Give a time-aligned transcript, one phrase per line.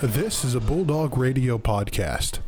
[0.00, 2.38] This is a Bulldog Radio podcast.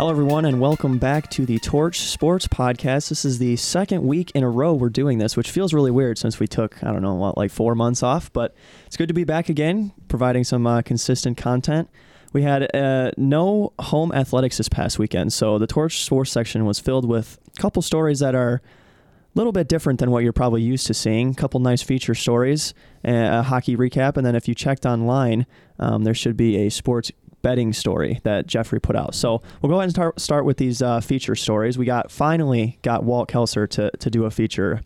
[0.00, 3.10] Hello, everyone, and welcome back to the Torch Sports Podcast.
[3.10, 6.16] This is the second week in a row we're doing this, which feels really weird
[6.16, 8.54] since we took, I don't know, what, like four months off, but
[8.86, 11.90] it's good to be back again, providing some uh, consistent content.
[12.32, 16.80] We had uh, no home athletics this past weekend, so the Torch Sports section was
[16.80, 18.62] filled with a couple stories that are
[19.34, 21.32] a little bit different than what you're probably used to seeing.
[21.32, 22.72] A couple nice feature stories,
[23.04, 25.44] a hockey recap, and then if you checked online,
[25.78, 27.12] um, there should be a sports
[27.42, 29.14] betting story that Jeffrey put out.
[29.14, 31.78] So we'll go ahead and start start with these uh, feature stories.
[31.78, 34.82] We got finally got Walt Kelser to to do a feature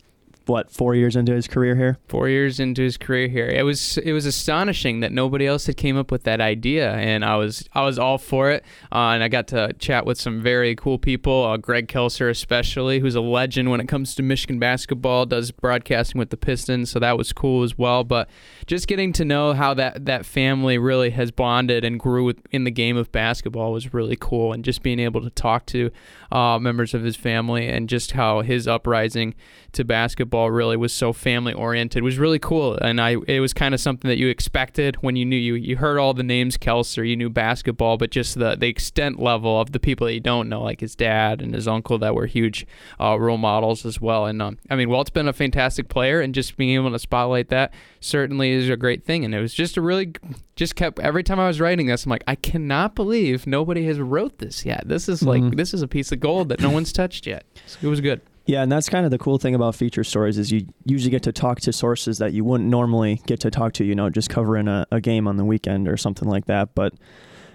[0.47, 1.97] what four years into his career here?
[2.07, 3.47] Four years into his career here.
[3.47, 7.23] It was it was astonishing that nobody else had came up with that idea and
[7.23, 8.63] i was i was all for it.
[8.91, 12.99] Uh, and i got to chat with some very cool people uh, greg kelser especially
[12.99, 16.99] who's a legend when it comes to michigan basketball does broadcasting with the pistons so
[16.99, 18.05] that was cool as well.
[18.05, 18.29] But
[18.67, 22.71] just getting to know how that that family really has bonded and grew in the
[22.71, 25.91] game of basketball was really cool and just being able to talk to
[26.31, 29.35] uh, members of his family and just how his uprising
[29.75, 32.75] to basketball really was so family oriented it was really cool.
[32.75, 35.77] And I it was kind of something that you expected when you knew you you
[35.77, 39.71] heard all the names Kelser you knew basketball but just the the extent level of
[39.71, 42.65] the people that you don't know like his dad and his uncle that were huge
[42.99, 44.25] uh, role models as well.
[44.25, 47.49] And um, I mean Walt's been a fantastic player and just being able to spotlight
[47.49, 49.25] that certainly is a great thing.
[49.25, 50.13] And it was just a really
[50.55, 53.99] just kept every time I was writing this I'm like I cannot believe nobody has
[53.99, 54.83] wrote this yet.
[54.87, 55.55] This is like mm-hmm.
[55.55, 57.45] this is a piece of gold that no one's touched yet.
[57.81, 60.51] It was good yeah, and that's kind of the cool thing about feature stories is
[60.51, 63.83] you usually get to talk to sources that you wouldn't normally get to talk to,
[63.83, 66.75] you know, just covering a, a game on the weekend or something like that.
[66.75, 66.93] But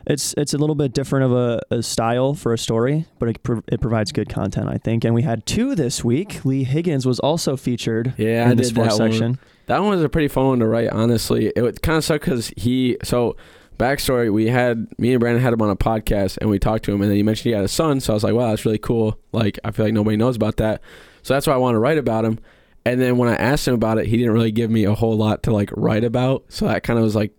[0.06, 3.42] it's it's a little bit different of a, a style for a story, but it,
[3.42, 5.04] pro- it provides good content, I think.
[5.04, 6.44] And we had two this week.
[6.44, 9.32] Lee Higgins was also featured yeah, in I sports that section.
[9.32, 9.38] One.
[9.66, 11.46] That one was a pretty fun one to write, honestly.
[11.48, 13.36] It kind of sucked because he, so
[13.80, 16.92] backstory, we had me and Brandon had him on a podcast and we talked to
[16.92, 18.00] him, and then he mentioned he had a son.
[18.00, 19.18] So I was like, wow, that's really cool.
[19.32, 20.82] Like, I feel like nobody knows about that.
[21.22, 22.38] So that's why I want to write about him.
[22.84, 25.16] And then when I asked him about it, he didn't really give me a whole
[25.16, 26.44] lot to like write about.
[26.48, 27.32] So that kind of was like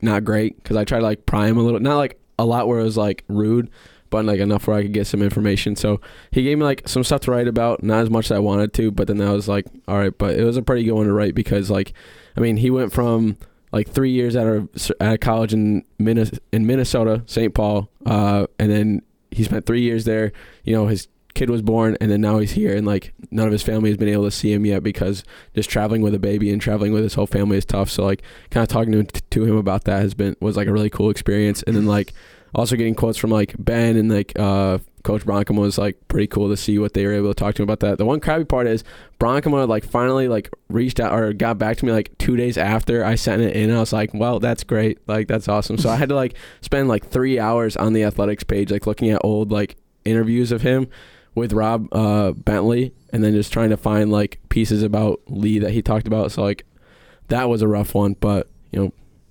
[0.00, 2.68] not great because I tried to like pry him a little, not like a lot
[2.68, 3.70] where it was like rude,
[4.10, 5.76] but like enough where I could get some information.
[5.76, 6.00] So
[6.30, 8.72] he gave me like some stuff to write about, not as much as I wanted
[8.74, 11.06] to, but then I was like, all right, but it was a pretty good one
[11.06, 11.92] to write because like,
[12.36, 13.36] I mean, he went from
[13.72, 14.68] like three years at a,
[15.00, 17.54] at a college in Minnesota, in Minnesota, St.
[17.54, 20.32] Paul, uh, and then he spent three years there.
[20.64, 23.52] You know, his kid was born and then now he's here and like none of
[23.52, 26.50] his family has been able to see him yet because just traveling with a baby
[26.50, 29.44] and traveling with his whole family is tough so like kind of talking to, to
[29.44, 32.12] him about that has been was like a really cool experience and then like
[32.54, 36.48] also getting quotes from like Ben and like uh, Coach Bronkema was like pretty cool
[36.48, 37.98] to see what they were able to talk to him about that.
[37.98, 38.84] The one crappy part is
[39.18, 43.04] Bronkema like finally like reached out or got back to me like two days after
[43.04, 43.70] I sent it in.
[43.70, 45.78] I was like, well, that's great, like that's awesome.
[45.78, 49.10] So I had to like spend like three hours on the athletics page like looking
[49.10, 50.88] at old like interviews of him
[51.34, 55.70] with Rob uh, Bentley, and then just trying to find like pieces about Lee that
[55.70, 56.32] he talked about.
[56.32, 56.64] So like
[57.28, 58.86] that was a rough one, but you know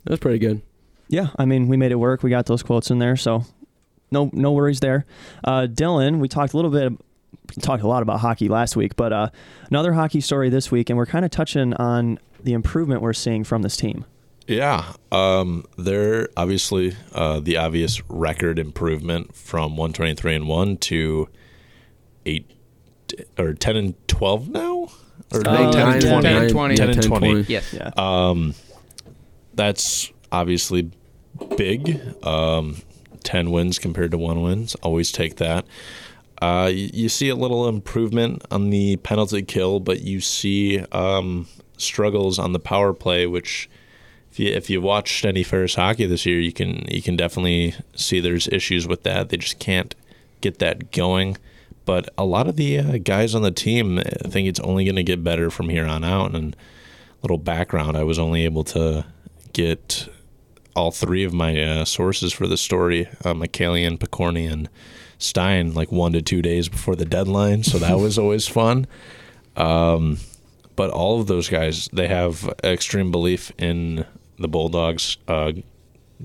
[0.05, 0.61] it was pretty good.
[1.09, 2.23] Yeah, I mean we made it work.
[2.23, 3.43] We got those quotes in there, so
[4.11, 5.05] no no worries there.
[5.43, 6.93] Uh, Dylan, we talked a little bit.
[7.61, 9.29] Talked a lot about hockey last week, but uh,
[9.69, 13.43] another hockey story this week, and we're kind of touching on the improvement we're seeing
[13.43, 14.05] from this team.
[14.47, 21.27] Yeah, um, they're obviously uh, the obvious record improvement from 123 and one to
[22.25, 22.51] eight
[23.37, 24.89] or 10 and 12 now?
[25.31, 26.21] Or uh, 10, and 20.
[26.21, 26.75] 10 and 20.
[26.75, 27.41] 10 and 20.
[27.41, 27.73] Yes.
[27.73, 27.91] Yeah.
[27.97, 28.55] Um,
[29.53, 30.91] that's obviously
[31.57, 31.99] big.
[32.25, 32.77] Um,
[33.23, 34.75] 10 wins compared to one wins.
[34.75, 35.65] Always take that.
[36.41, 41.47] Uh, you, you, see a little improvement on the penalty kill, but you see um,
[41.77, 43.69] struggles on the power play, which
[44.31, 47.75] if you if you watched any Ferris hockey this year, you can you can definitely
[47.93, 49.29] see there's issues with that.
[49.29, 49.93] They just can't
[50.39, 51.37] get that going.
[51.83, 54.95] But a lot of the uh, guys on the team I think it's only going
[54.95, 56.35] to get better from here on out.
[56.35, 56.55] And
[57.21, 59.05] little background, I was only able to
[59.51, 60.07] get
[60.75, 64.69] all three of my uh, sources for the story, uh, McCallion, Picorni, and
[65.17, 67.63] Stein, like one to two days before the deadline.
[67.63, 68.87] So that was always fun.
[69.55, 70.19] Um,
[70.75, 74.05] but all of those guys, they have extreme belief in
[74.37, 75.51] the Bulldogs uh,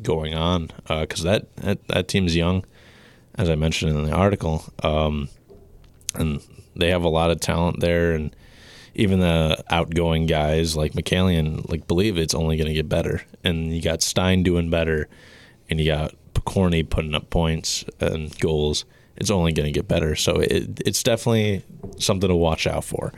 [0.00, 2.64] going on because uh, that, that, that team's young,
[3.34, 4.64] as I mentioned in the article.
[4.82, 5.28] Um,
[6.14, 6.40] and
[6.76, 8.12] they have a lot of talent there.
[8.12, 8.34] And
[8.94, 13.22] even the outgoing guys like McCallion like believe it's only going to get better.
[13.42, 15.08] And you got Stein doing better,
[15.68, 18.84] and you got Picorni putting up points and goals.
[19.16, 20.16] It's only going to get better.
[20.16, 21.64] So it, it's definitely
[21.98, 23.12] something to watch out for.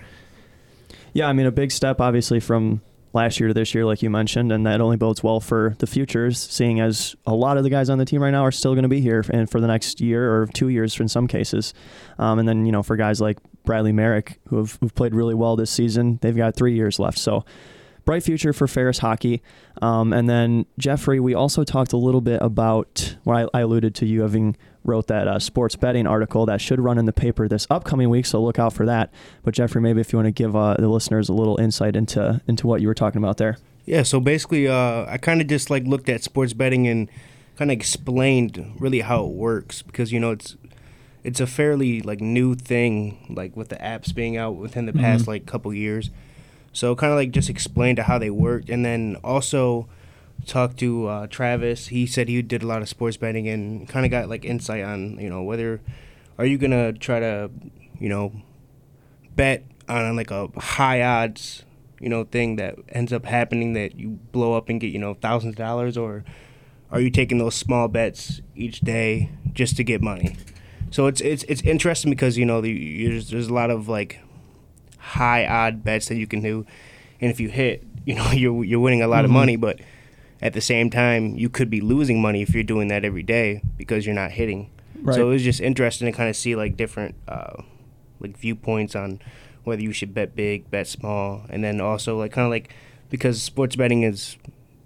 [1.14, 2.82] Yeah, I mean, a big step, obviously, from
[3.14, 5.86] last year to this year, like you mentioned, and that only bodes well for the
[5.86, 8.74] futures, seeing as a lot of the guys on the team right now are still
[8.74, 11.72] going to be here and for the next year or two years in some cases.
[12.18, 15.34] Um, and then, you know, for guys like Bradley Merrick, who have who've played really
[15.34, 17.18] well this season, they've got three years left.
[17.18, 17.44] So,
[18.06, 19.42] bright future for Ferris hockey.
[19.82, 23.94] Um, and then, Jeffrey, we also talked a little bit about what I, I alluded
[23.96, 27.48] to you having wrote that uh, sports betting article that should run in the paper
[27.48, 29.12] this upcoming week, so look out for that.
[29.42, 32.40] But Jeffrey, maybe if you want to give uh, the listeners a little insight into
[32.46, 33.58] into what you were talking about there.
[33.84, 37.10] Yeah, so basically, uh, I kind of just like looked at sports betting and
[37.56, 40.56] kind of explained really how it works because you know it's
[41.26, 45.24] it's a fairly like new thing, like with the apps being out within the past
[45.24, 45.28] Mhm.
[45.28, 46.10] like couple years.
[46.72, 49.88] So kind of like just explain to how they worked, and then also
[50.46, 51.88] talked to uh, Travis.
[51.88, 54.84] He said he did a lot of sports betting and kind of got like insight
[54.84, 55.80] on you know whether
[56.38, 57.50] are you gonna try to
[57.98, 58.32] you know
[59.34, 61.64] bet on like a high odds
[62.00, 65.14] you know thing that ends up happening that you blow up and get you know
[65.14, 66.24] thousands of dollars or
[66.90, 70.36] are you taking those small bets each day just to get money
[70.90, 74.20] so it's it's it's interesting because you know the, there's there's a lot of like
[74.98, 76.66] high odd bets that you can do
[77.20, 79.34] and if you hit you know you're you're winning a lot of Mhm.
[79.34, 79.80] money but
[80.42, 83.62] at the same time you could be losing money if you're doing that every day
[83.76, 84.70] because you're not hitting
[85.02, 85.14] Right.
[85.14, 87.62] so it was just interesting to kind of see like different uh,
[88.18, 89.20] like viewpoints on
[89.64, 92.72] whether you should bet big, bet small, and then also like kind of like
[93.10, 94.36] because sports betting is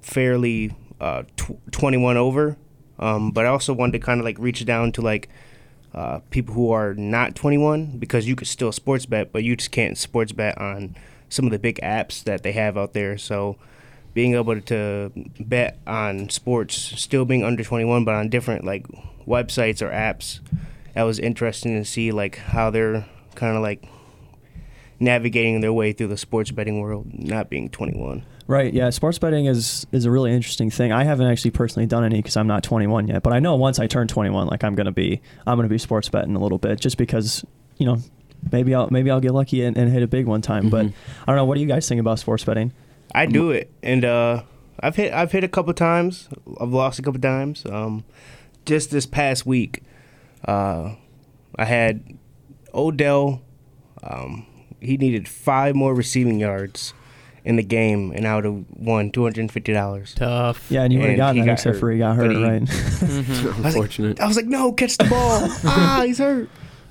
[0.02, 2.56] fairly uh, tw- 21 over,
[2.99, 5.29] um, but I also wanted to kind of like reach down to like
[5.95, 9.71] uh, people who are not 21 because you could still sports bet, but you just
[9.71, 10.97] can't sports bet on
[11.29, 13.19] some of the big apps that they have out there.
[13.19, 13.57] So
[14.15, 18.87] being able to bet on sports, still being under 21, but on different like
[19.27, 20.41] websites or apps,
[20.95, 23.85] that was interesting to see like how they're kind of like
[25.00, 28.25] navigating their way through the sports betting world, not being 21.
[28.47, 28.73] Right.
[28.75, 28.91] Yeah.
[28.91, 30.93] Sports betting is is a really interesting thing.
[30.93, 33.23] I haven't actually personally done any because I'm not 21 yet.
[33.23, 36.08] But I know once I turn 21, like I'm gonna be I'm gonna be sports
[36.08, 37.44] betting a little bit just because
[37.79, 37.99] you know
[38.50, 40.69] maybe I'll maybe I'll get lucky and, and hit a big one time.
[40.69, 40.93] But Mhm.
[41.23, 41.44] I don't know.
[41.44, 42.73] What do you guys think about sports betting?
[43.14, 44.43] I do it, and uh,
[44.81, 46.29] I've hit I've hit a couple times.
[46.61, 47.64] I've lost a couple times.
[47.67, 48.02] Um,
[48.67, 49.82] just this past week,
[50.47, 50.94] uh,
[51.56, 52.19] I had
[52.75, 53.43] Odell.
[54.02, 54.47] Um,
[54.81, 56.94] he needed five more receiving yards
[57.44, 60.15] in the game, and I would have won two hundred and fifty dollars.
[60.15, 60.71] Tough.
[60.71, 62.32] Yeah, and you would have gotten he that got except hurt, for he got hurt,
[62.32, 62.62] he- right?
[63.11, 63.65] Mhm.
[63.65, 64.21] Unfortunate.
[64.21, 65.41] I was like, "No, catch the ball!
[65.65, 66.49] ah, he's hurt."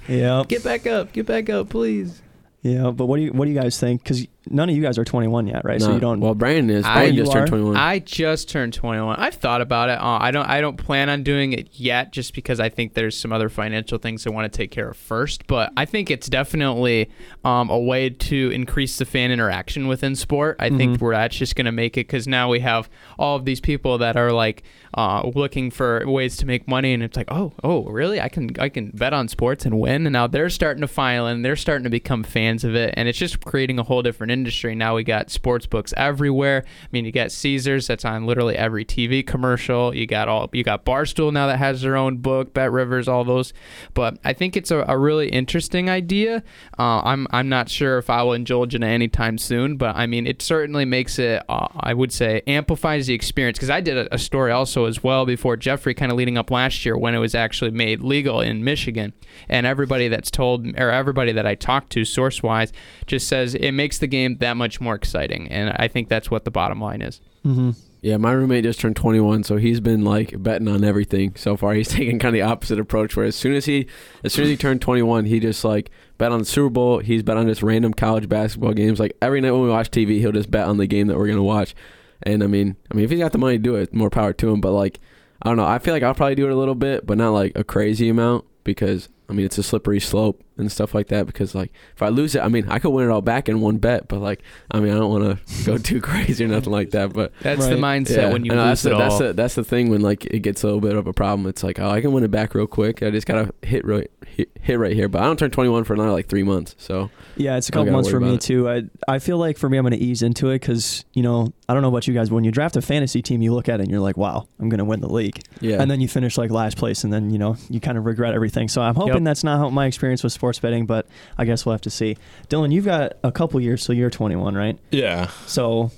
[0.07, 0.43] yeah.
[0.47, 1.11] Get back up.
[1.13, 2.21] Get back up, please.
[2.63, 2.89] Yeah.
[2.91, 4.03] But what do you what do you guys think?
[4.03, 5.81] Because none of you guys are 21 yet, right?
[5.81, 6.19] so Nah, you don't.
[6.19, 6.85] Well, Brandon is.
[6.85, 7.47] I- Brandon you just turned are?
[7.47, 7.75] 21.
[7.77, 9.15] I just turned 21.
[9.17, 9.99] I've thought about it.
[9.99, 10.45] Uh, I don't.
[10.47, 13.97] I don't plan on doing it yet, just because I think there's some other financial
[13.97, 15.47] things I want to take care of first.
[15.47, 17.09] But I think it's definitely
[17.43, 20.55] um, a way to increase the fan interaction within sport.
[20.59, 21.01] I think Mhm.
[21.01, 23.97] where that's just going to make it because now we have all of these people
[23.99, 24.63] that are like
[24.95, 28.19] uh, looking for ways to make money, and it's like, oh, oh, really?
[28.19, 31.27] I can I can bet on sports and win, and now they're starting to file
[31.27, 31.43] in.
[31.43, 34.73] They're starting to become fans of it, and it's just creating a whole different industry.
[34.73, 36.63] Now we got sports books everywhere.
[36.65, 39.93] I mean, you got Caesars that's on literally every TV commercial.
[39.93, 43.23] You got all you got Barstool now that has their own book, Bet Rivers, all
[43.23, 43.53] those.
[43.93, 46.43] But I think it's a, a really interesting idea.
[46.77, 50.07] Uh, I'm I'm not sure if I will indulge in it anytime soon, but I
[50.07, 51.43] mean, it certainly makes it.
[51.49, 55.03] Uh, I would say amplifies the experience because I did a, a story also as
[55.03, 58.39] well before Jeffrey, kind of leading up last year when it was actually made legal
[58.39, 59.13] in Michigan,
[59.49, 62.71] and everybody that's told or everybody that I talked to source wise
[63.05, 66.45] just says it makes the game that much more exciting, and I think that's what
[66.45, 67.19] the bottom line is.
[67.43, 67.71] hmm
[68.01, 71.73] Yeah, my roommate just turned 21, so he's been like betting on everything so far.
[71.75, 73.87] He's taking kind of the opposite approach, where as soon as he,
[74.23, 76.99] as soon as he turned 21, he just like bet on the Super Bowl.
[76.99, 78.99] He's bet on just random college basketball games.
[78.99, 81.27] Like every night when we watch TV, he'll just bet on the game that we're
[81.27, 81.75] gonna watch.
[82.23, 84.33] And I mean, I mean, if he's got the money to do it, more power
[84.33, 84.61] to him.
[84.61, 84.99] But like,
[85.41, 85.65] I don't know.
[85.65, 88.09] I feel like I'll probably do it a little bit, but not like a crazy
[88.09, 91.25] amount because I mean it's a slippery slope and stuff like that.
[91.25, 93.61] Because like if I lose it, I mean I could win it all back in
[93.61, 96.71] one bet, but like I mean I don't want to go too crazy or nothing
[96.71, 97.13] like that.
[97.13, 98.03] But That's the Right.
[98.05, 99.19] mindset when you I know, lose that's the, it that's all.
[99.19, 101.47] the that's the thing when like it gets a little bit of a problem.
[101.47, 103.01] It's like oh I can win it back real quick.
[103.03, 105.07] I just gotta hit right hit, hit right here.
[105.09, 106.75] But I don't turn 21 for another like three months.
[106.77, 108.41] So Yeah, it's a couple months for me it.
[108.41, 108.69] too.
[108.69, 111.53] I I feel like for me, I'm going to ease into it because you know
[111.67, 112.29] I don't know about you guys.
[112.29, 114.47] But when you draft a fantasy team, you look at it and you're like, wow,
[114.59, 117.13] I'm going to win the league, yeah, and then you finish like last place, and
[117.13, 118.67] then you know you kind of regret everything.
[118.67, 119.23] So I'm hoping Yep.
[119.23, 121.89] that's not how my experience with sports sports betting, but I guess we'll have to
[121.91, 122.17] see.
[122.49, 124.79] Dylan, you've got a couple years, so you're 21, right?
[124.89, 125.27] Yeah.
[125.45, 125.91] So what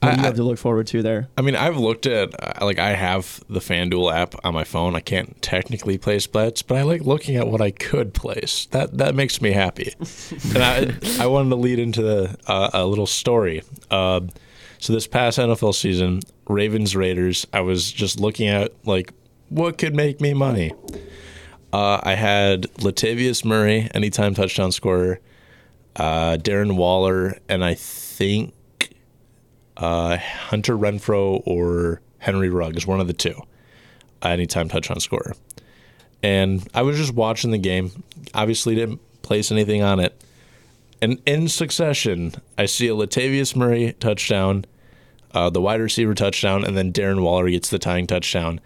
[0.00, 1.28] do you I- have to look forward to there?
[1.36, 4.96] I mean, I've looked at uh, like I have the FanDuel app on my phone.
[4.96, 8.64] I can't technically place bets, but I like looking at what I could place.
[8.70, 9.92] That that makes me happy.
[10.54, 13.62] and I I wanted to lead into the, uh, a little story.
[13.90, 14.20] Uh,
[14.78, 19.12] so this past NFL season, Ravens Raiders, I was just looking at like
[19.50, 20.72] what could make me money.
[21.72, 25.20] Uh, I had Latavius Murray, anytime touchdown scorer,
[25.96, 28.52] uh, Darren Waller, and I think
[29.78, 33.40] uh, Hunter Renfrow or Henry Ruggs, one of the two,
[34.22, 35.34] anytime touchdown scorer.
[36.22, 38.04] And I was just watching the game.
[38.34, 40.22] Obviously, didn't place anything on it.
[41.00, 44.66] And in succession, I see a Latavius Murray touchdown,
[45.32, 48.60] uh, the wide receiver touchdown, and then Darren Waller gets the tying touchdown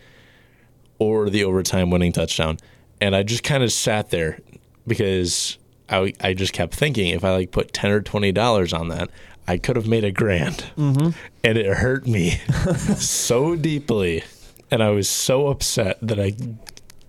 [0.99, 2.59] or the overtime winning touchdown.
[3.01, 4.39] And I just kind of sat there
[4.87, 9.11] because I, I just kept thinking if I like put 10 or $20 on that,
[9.49, 10.67] I could have made a grand.
[10.77, 11.11] Mm-hmm.
[11.45, 12.31] And it hurt me
[12.97, 14.25] so deeply.
[14.71, 16.35] And I was so upset that I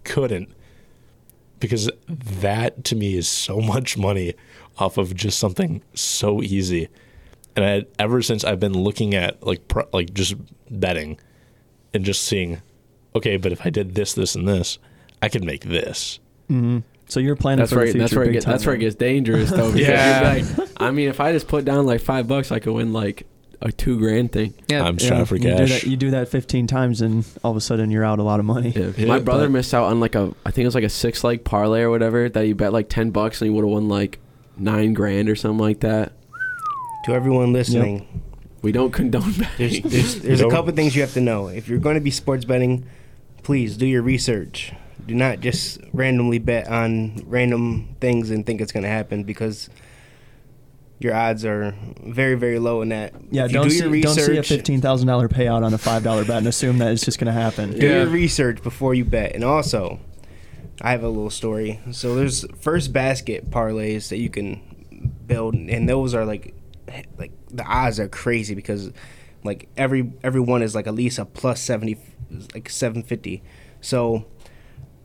[0.04, 0.50] couldn't
[1.60, 4.36] because that to me is so much money
[4.78, 6.88] off of just something so easy.
[7.56, 10.36] And I, ever since I've been looking at like pro, like just
[10.70, 11.20] betting
[11.94, 12.62] and just seeing,
[13.16, 14.78] okay, but if I did this, this, and this,
[15.22, 16.20] I could make this.
[16.50, 16.80] Mm-hmm.
[17.10, 18.04] So you're planning That's for where the future.
[18.04, 19.70] that's where it big gets time that's where it gets dangerous though.
[19.76, 20.44] Yeah.
[20.58, 23.26] like, I mean, if I just put down like five bucks, I could win like
[23.62, 24.54] a two grand thing.
[24.68, 25.70] Yeah, I'm Yeah, strapped for you do, cash.
[25.70, 28.40] that, you do that 15 times, and all of a sudden you're out a lot
[28.40, 28.70] of money.
[28.70, 28.92] Yeah.
[28.98, 30.90] Yeah, My brother but- missed out on like a I think it was like a
[30.90, 33.72] six leg parlay or whatever that he bet like ten bucks and he would have
[33.72, 34.20] won like
[34.58, 36.12] nine grand or something like that.
[37.06, 38.22] To everyone listening,
[38.62, 39.84] We don't condone betting.
[39.88, 41.48] there's, there's a Don't- couple things you have to know.
[41.48, 42.86] If you're going to be sports betting,
[43.44, 44.74] please do your research.
[45.08, 49.70] Do not just randomly bet on random things and think it's going to happen because
[51.00, 53.14] your odds are very very low in that.
[53.32, 55.74] Yeah, if you don't do see, your don't see a fifteen thousand dollar payout on
[55.74, 57.72] a five dollar bet and assume that it's just going to happen.
[57.80, 57.98] do Yeah.
[58.04, 59.34] your research before you bet.
[59.34, 60.00] And also,
[60.82, 61.80] I have a little story.
[61.92, 66.54] So there's first basket parlays that you can build, and those are like,
[67.18, 68.92] like the odds are crazy because,
[69.44, 71.98] like every every one is like at least a plus seventy,
[72.54, 73.44] like seven fifty.
[73.82, 74.26] So,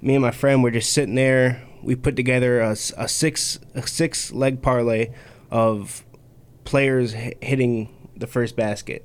[0.02, 1.62] me and my friend were just sitting there.
[1.82, 5.10] We put together a, a six a six leg parlay
[5.50, 6.04] of
[6.64, 9.04] players hi- hitting the first basket,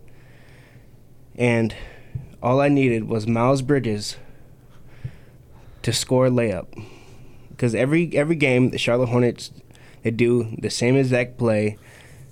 [1.35, 1.73] and
[2.43, 4.17] all I needed was Miles Bridges
[5.83, 6.67] to score a layup.
[7.49, 9.51] Because every every game, the Charlotte Hornets
[10.03, 11.77] they do the same exact play.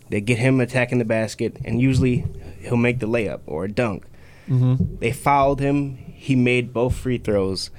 [0.10, 2.26] They get him attacking the basket, and usually
[2.60, 4.06] he'll make the layup or a dunk.
[4.48, 4.98] Mm-hmm.
[5.00, 5.98] They fouled him.
[5.98, 7.72] He made both free throws,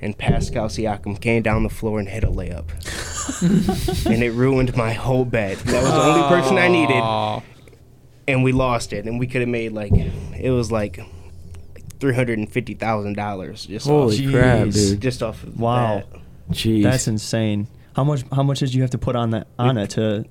[0.00, 2.68] and Pascal Siakam came down the floor and hit a layup.
[4.06, 5.58] and it ruined my whole bet.
[5.58, 7.42] That was the only person I needed
[8.26, 11.00] and we lost it, and we could have made like it was like
[12.00, 15.00] three hundred and fifty thousand dollars just Holy off, crap, dude!
[15.00, 15.96] just off of Wow.
[15.96, 16.20] that.
[16.50, 16.82] Jeez.
[16.82, 17.68] That's insane.
[17.96, 18.22] How much?
[18.32, 20.24] How much did you have to put on that on it to?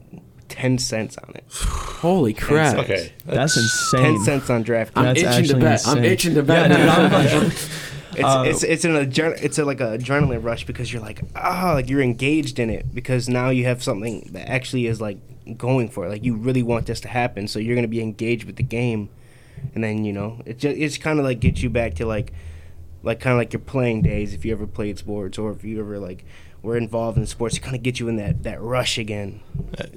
[0.49, 1.43] ten cents on it.
[1.51, 2.77] Holy crap!
[2.77, 3.13] Okay.
[3.25, 4.01] That's insane.
[4.01, 4.91] Ten cents on DraftKings.
[4.95, 5.87] I'm That's itching to actually bet.
[5.87, 6.69] I'm itching to bet.
[6.71, 7.53] Yeah, dude, I'm like-
[8.15, 11.21] It's Uh, it's it's an adren- it's a, like a adrenaline rush because you're like
[11.35, 15.17] ah like you're engaged in it because now you have something that actually is like
[15.57, 18.45] going for it like you really want this to happen so you're gonna be engaged
[18.45, 19.09] with the game,
[19.75, 22.31] and then you know it just it's kind of like gets you back to like
[23.03, 25.79] like kind of like your playing days if you ever played sports or if you
[25.79, 26.23] ever like
[26.61, 29.41] were involved in sports it kind of get you in that that rush again.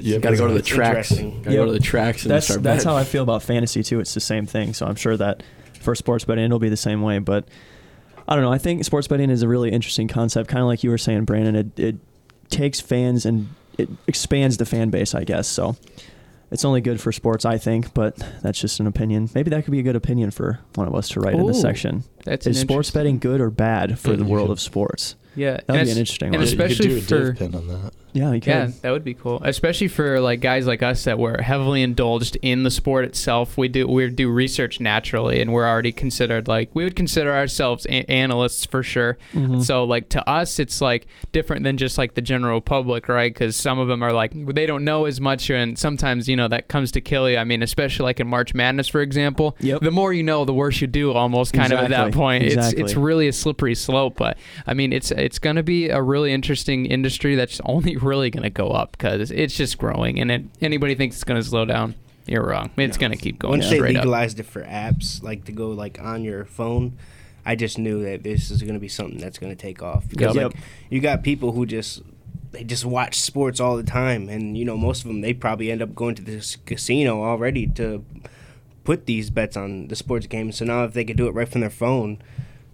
[0.01, 1.13] You Gotta go to the It's tracks.
[1.13, 1.43] interesting.
[1.43, 2.91] Gotta go to the tracks and that's start that's betting.
[2.93, 4.01] how I feel about fantasy too.
[4.01, 4.75] It's the same thing.
[4.75, 5.45] So I'm sure that
[5.81, 7.21] for sports betting it'll be the same way.
[7.21, 7.47] But
[8.28, 8.52] I don't know.
[8.52, 10.49] I think sports betting is a really interesting concept.
[10.49, 11.54] Kind of like you were saying, Brandon.
[11.56, 11.97] It it
[12.50, 15.14] takes fans and it expands the fan base.
[15.14, 15.76] I guess so.
[16.50, 19.28] It's only good for sports, I think, but that's just an opinion.
[19.35, 21.52] Maybe that could be a good opinion for one of us to write in the
[21.54, 22.04] section.
[22.25, 24.30] That's Is sports betting good or bad for Yeah, the mm-hmm.
[24.33, 25.16] world could- of sports?
[25.35, 26.45] Yeah, That'd be an interesting and one.
[26.45, 27.92] especially you could do a for pin on that.
[28.17, 28.47] Yeah, you could.
[28.49, 29.41] Yeah, that would be cool.
[29.45, 33.57] Especially for like guys like us that were heavily indulged in the sport itself.
[33.59, 37.85] We do we do research naturally, and we're already considered like we would consider ourselves
[37.87, 39.19] a- analysts for sure.
[39.35, 39.63] Mhm.
[39.65, 43.33] So like to us, it's like different than just like the general public, right?
[43.33, 46.49] Because some of them are like they don't know as much, and sometimes you know
[46.49, 47.37] that comes to kill you.
[47.37, 49.57] I mean, especially like in March Madness, for example.
[49.61, 49.81] Yep.
[49.83, 51.13] The more you know, the worse you do.
[51.13, 52.45] Almost kind of at that point.
[52.45, 52.83] Exactly.
[52.83, 54.15] It's it's really a slippery slope.
[54.17, 58.51] But I mean, it's it's gonna be a really interesting industry that's only really gonna
[58.51, 60.21] go up because it's just growing.
[60.21, 61.95] And it, anybody thinks it's gonna slow down,
[62.27, 62.71] you're wrong.
[62.77, 64.05] It's gonna keep going Once they straight up.
[64.05, 66.97] legalized it for apps, like to go like on your phone,
[67.45, 70.09] I just knew that this is going to be something that's going to take off.
[70.09, 70.55] Because Yep.
[70.55, 72.03] like you got people who just
[72.51, 75.71] they just watch sports all the time, and you know most of them they probably
[75.71, 78.05] end up going to this casino already to
[78.83, 80.57] put these bets on the sports games.
[80.57, 82.19] So now if they could do it right from their phone,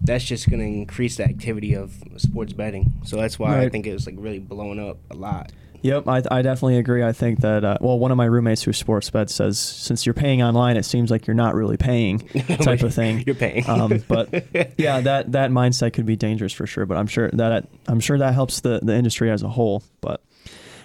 [0.03, 2.91] that's just going to increase the activity of sports betting.
[3.05, 5.51] So that's why I think it was like really blowing up a lot.
[5.83, 7.03] Yep, I, I definitely agree.
[7.03, 10.13] I think that uh, well, one of my roommates who sports bet says since you're
[10.13, 12.19] paying online, it seems like you're not really paying
[12.61, 13.23] type of thing.
[13.25, 13.69] You're paying.
[13.69, 14.45] Um, but
[14.77, 16.85] yeah, that that mindset could be dangerous for sure.
[16.85, 19.83] But I'm sure that I'm sure that helps the the industry as a whole.
[19.99, 20.23] But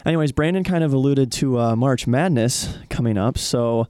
[0.04, 3.87] anyways, Brandon kind of alluded to uh, March Madness coming up, so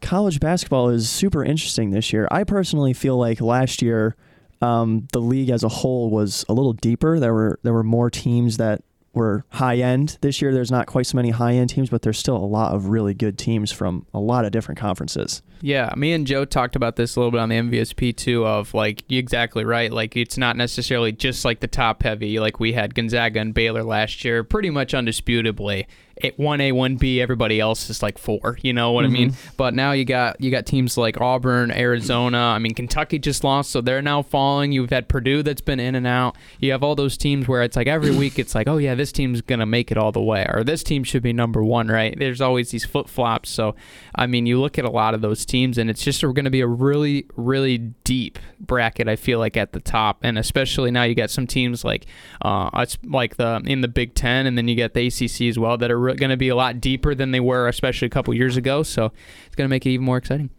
[0.00, 2.26] college basketball is super interesting this year.
[2.30, 4.16] I personally feel like last year
[4.60, 7.20] um, the league as a whole was a little deeper.
[7.20, 8.82] There were there were more teams that
[9.14, 10.18] were high end.
[10.20, 12.74] This year there's not quite so many high end teams, but there's still a lot
[12.74, 15.42] of really good teams from a lot of different conferences.
[15.60, 18.46] Yeah, me and Joe talked about this a little bit on the MVSP too.
[18.46, 19.92] Of like, exactly right.
[19.92, 22.38] Like, it's not necessarily just like the top heavy.
[22.38, 25.86] Like we had Gonzaga and Baylor last year, pretty much undisputably.
[26.20, 27.20] It one A, one B.
[27.20, 28.58] Everybody else is like four.
[28.60, 29.30] You know what I mean?
[29.30, 29.50] Mm-hmm.
[29.56, 32.38] But now you got you got teams like Auburn, Arizona.
[32.38, 34.72] I mean, Kentucky just lost, so they're now falling.
[34.72, 36.36] You've had Purdue that's been in and out.
[36.58, 39.12] You have all those teams where it's like every week it's like, oh yeah, this
[39.12, 42.18] team's gonna make it all the way, or this team should be number one, right?
[42.18, 43.48] There's always these flip flops.
[43.48, 43.76] So,
[44.14, 46.50] I mean, you look at a lot of those teams, and it's just going to
[46.50, 49.08] be a really, really deep bracket.
[49.08, 52.06] I feel like at the top, and especially now you got some teams like,
[52.42, 55.76] uh, like the in the Big Ten, and then you get the ACC as well
[55.78, 58.32] that are re- going to be a lot deeper than they were, especially a couple
[58.34, 58.82] years ago.
[58.82, 59.12] So
[59.46, 60.50] it's going to make it even more exciting.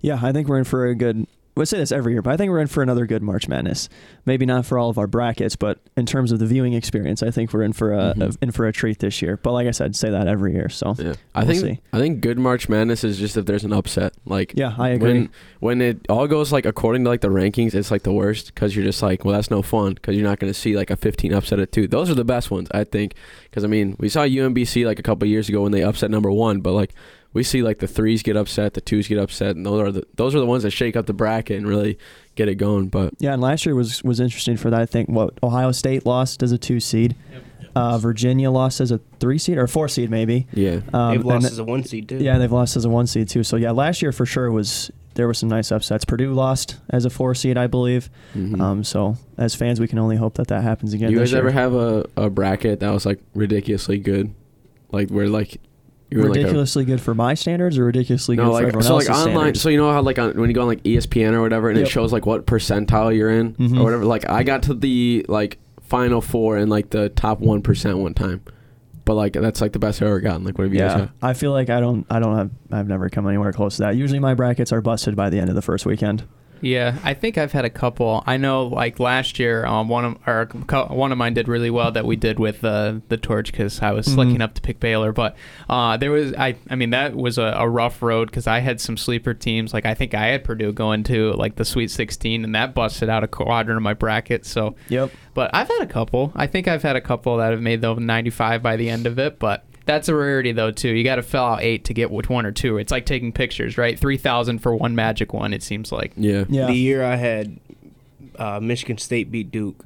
[0.00, 1.26] Yeah, I think we're in for a good.
[1.54, 3.90] We say this every year, but I think we're in for another good March Madness.
[4.24, 7.30] Maybe not for all of our brackets, but in terms of the viewing experience, I
[7.30, 8.38] think we're in for a, Mhm.
[8.40, 9.36] in for a treat this year.
[9.42, 10.70] But like I said, say that every year.
[10.70, 11.80] So Yeah, I We'll think see.
[11.92, 14.14] I think good March Madness is just if there's an upset.
[14.24, 15.12] Like yeah, I agree.
[15.12, 15.28] when
[15.60, 18.74] when it all goes like according to like the rankings, it's like the worst because
[18.74, 20.96] you're just like, well, that's no fun because you're not going to see like a
[20.96, 21.86] 15 upset at two.
[21.86, 23.12] Those are the best ones, I think.
[23.44, 26.30] Because I mean, we saw UMBC like a couple years ago when they upset number
[26.32, 26.94] one, but like
[27.34, 30.06] we see like the threes get upset, the twos get upset, and those are the
[30.16, 31.98] those are the ones that shake up the bracket and really
[32.34, 32.88] get it going.
[32.88, 34.80] But yeah, and last year was was interesting for that.
[34.80, 37.16] I think what Ohio State lost as a two seed,
[37.74, 40.46] uh, Virginia lost as a three seed or four seed maybe.
[40.52, 42.18] yeah, Um, They've lost th- as a one seed too.
[42.18, 43.42] Yeah, they've lost as a one seed too.
[43.44, 46.04] So yeah, last year for sure was there were some nice upsets.
[46.06, 48.08] Purdue lost as a four seed, I believe.
[48.34, 48.60] Mhm.
[48.60, 51.10] Um, so as fans, we can only hope that that happens again.
[51.10, 54.32] you this guys ever have a, a bracket that was like ridiculously good,
[54.90, 55.58] like where like
[56.12, 58.52] you were in, like a ridiculously good for my standards or ridiculously good no, for
[58.54, 59.22] like everyone so, like online.
[59.34, 59.60] standards?
[59.62, 61.78] So you know how like on, when you go on like ESPN or whatever, and
[61.78, 61.86] Yep.
[61.86, 63.78] it shows like what percentile you're in Mhm.
[63.80, 64.04] or whatever.
[64.04, 68.14] Like I got to the like final four and like the top one percent one
[68.14, 68.40] time,
[69.04, 70.44] but like that's like the best I've ever gotten.
[70.44, 71.08] Like what have you guys yeah.
[71.20, 73.96] I feel like I don't, I don't have, I've never come anywhere close to that.
[73.96, 76.24] Usually my brackets are busted by the end of the first weekend.
[76.62, 78.22] Yeah, I think I've had a couple.
[78.26, 80.46] I know, like last year, um, one of or
[80.88, 83.90] one of mine did really well that we did with uh, the torch because I
[83.90, 84.14] was Mhm.
[84.14, 85.12] slicking up to pick Baylor.
[85.12, 85.36] But
[85.68, 88.80] uh, there was, I, I mean, that was a, a rough road because I had
[88.80, 89.74] some sleeper teams.
[89.74, 93.08] Like I think I had Purdue going to like the Sweet 16, and that busted
[93.10, 94.46] out a quadrant of my bracket.
[94.46, 95.10] So, Yep.
[95.34, 96.30] but I've had a couple.
[96.36, 99.18] I think I've had a couple that have made the 95 by the end of
[99.18, 99.64] it, but.
[99.84, 100.90] That's a rarity though too.
[100.90, 102.78] You got to fill out eight to get which one or two.
[102.78, 103.98] It's like taking pictures, right?
[103.98, 105.52] Three thousand for one magic one.
[105.52, 106.12] It seems like.
[106.16, 106.66] Yeah, Yeah.
[106.66, 107.58] The year I had
[108.36, 109.84] uh, Michigan State beat Duke,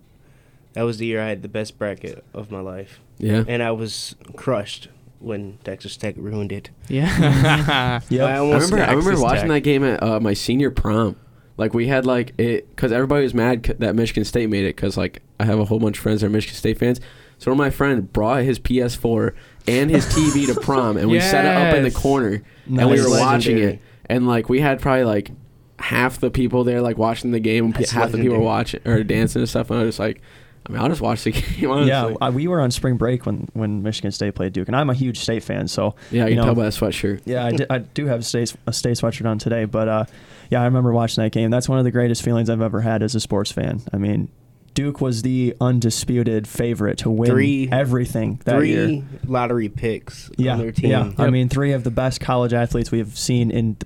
[0.74, 3.44] that was the year I had the best bracket of my life, yeah.
[3.48, 4.88] and I was crushed
[5.20, 6.70] when Texas Tech ruined it.
[6.88, 8.00] Yeah.
[8.10, 8.28] Yep.
[8.28, 9.48] I I remember I remember watching Tech.
[9.48, 11.16] that game at uh, my senior prom.
[11.56, 14.76] Like we had like it because everybody was mad c- that Michigan State made it
[14.76, 17.00] because like I have a whole bunch of friends that are Michigan State fans.
[17.38, 19.32] So my friend brought his PS4
[19.68, 21.98] and his TV to prom, and we set it up in the Yes.
[21.98, 23.04] corner, and we Nice.
[23.04, 23.72] were watching Legendary.
[23.74, 23.80] it.
[24.08, 25.30] And like we had probably like
[25.78, 28.42] half the people there like watching the game, and p- That's half the people were
[28.44, 29.70] watching or dancing and stuff.
[29.70, 30.22] And I was just like,
[30.68, 31.70] I mean, I'll just watch the game.
[31.70, 31.88] Honestly.
[31.88, 34.88] Yeah, uh, we were on spring break when, when Michigan State played Duke, and I'm
[34.90, 35.68] a huge state fan.
[35.68, 37.20] So yeah, I you can know, tell by that sweatshirt.
[37.26, 40.04] Yeah, I, di- I do have a state, a state sweatshirt on today, but uh,
[40.50, 41.50] yeah, I remember watching that game.
[41.50, 43.82] That's one of the greatest feelings I've ever had as a sports fan.
[43.92, 44.28] I mean,
[44.76, 49.02] Duke was the undisputed favorite to win Three- everything that Three year.
[49.26, 50.90] lottery picks Yeah, on their team.
[50.90, 51.10] yeah.
[51.18, 53.78] I mean, three of the best college athletes we've seen in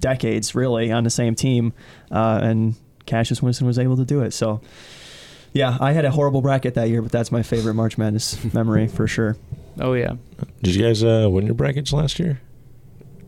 [0.00, 1.72] decades, really, on the same team,
[2.10, 4.32] uh, and Cassius Winston was able to do it.
[4.32, 4.60] So.
[5.52, 8.86] Yeah, I had a horrible bracket that year, but that's my favorite March Madness memory
[8.88, 9.36] for sure.
[9.78, 10.12] Oh yeah.
[10.62, 12.40] Did you guys uh, win your brackets last year?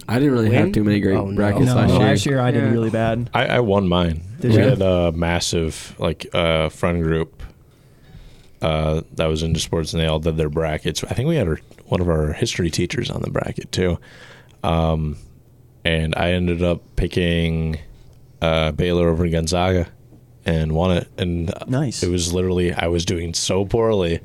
[0.09, 1.99] I didn't really have too many great Oh, brackets no, last year.
[2.01, 2.71] last year I did Yeah.
[2.71, 3.29] really bad.
[3.35, 4.23] I, I won mine.
[4.40, 4.62] Did we you?
[4.64, 7.42] had a massive like uh, friend group
[8.62, 11.05] uh, that was into sports, and they all did their brackets.
[11.05, 13.99] I think we had our, one of our history teachers on the bracket too,
[14.64, 15.16] um,
[15.85, 17.79] and I ended up picking
[18.42, 19.88] uh, Baylor over Gonzaga
[20.47, 21.09] and won it.
[21.18, 22.03] And Nice.
[22.03, 24.21] it was literally I was doing so poorly,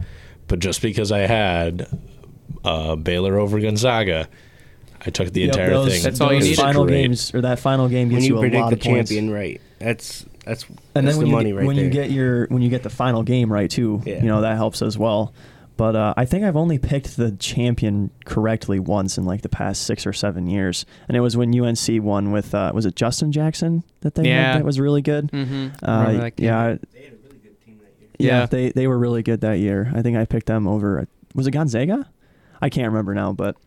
[0.48, 1.88] but just because I had
[2.64, 4.28] uh, Baylor over Gonzaga,
[5.06, 6.04] I took the Yep, entire those, thing.
[6.04, 6.56] That's all you those need.
[6.58, 7.02] Final Great.
[7.04, 9.10] games or that final game when gives you you, a predict lot the of points.
[9.12, 11.86] champion right, that's that's and that's then when the you money get, right when there.
[11.86, 14.22] you get your when you get the final game right too, Yeah.
[14.22, 15.34] you know that helps as well.
[15.76, 19.82] But uh, I think I've only picked the champion correctly once in like the past
[19.84, 23.32] six or seven years, and it was when UNC won with uh, was it Justin
[23.32, 24.52] Jackson that they Yeah.
[24.54, 25.32] had that was really good.
[25.32, 25.68] Mm-hmm.
[25.84, 28.10] Uh, yeah, they had a really good team that year.
[28.20, 28.46] yeah, Yeah.
[28.46, 29.92] they they were really good that year.
[29.96, 31.08] I think I picked them over.
[31.34, 32.08] Was it Gonzaga?
[32.62, 33.58] I can't remember now, but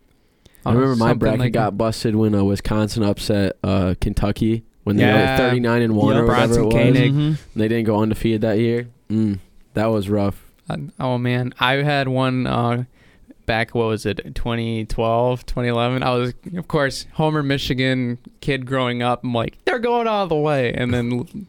[0.66, 4.96] I remember my Something bracket like- got busted when uh, Wisconsin upset uh, Kentucky when
[4.96, 5.31] they were Yeah.
[5.31, 6.74] like 39 and one Yeah, or whatever it Bronson was.
[6.74, 7.12] Koenig.
[7.12, 7.38] Mhm.
[7.55, 8.88] They didn't go undefeated that year.
[9.11, 9.38] Mm,
[9.74, 10.42] that was rough.
[10.68, 12.85] Uh, oh man, I had one uh,
[13.46, 13.74] back.
[13.74, 14.35] What was it?
[14.35, 16.02] 2012, 2011.
[16.02, 19.22] I was, of course, Homer, Michigan kid growing up.
[19.22, 21.46] I'm like, they're going all the way, and then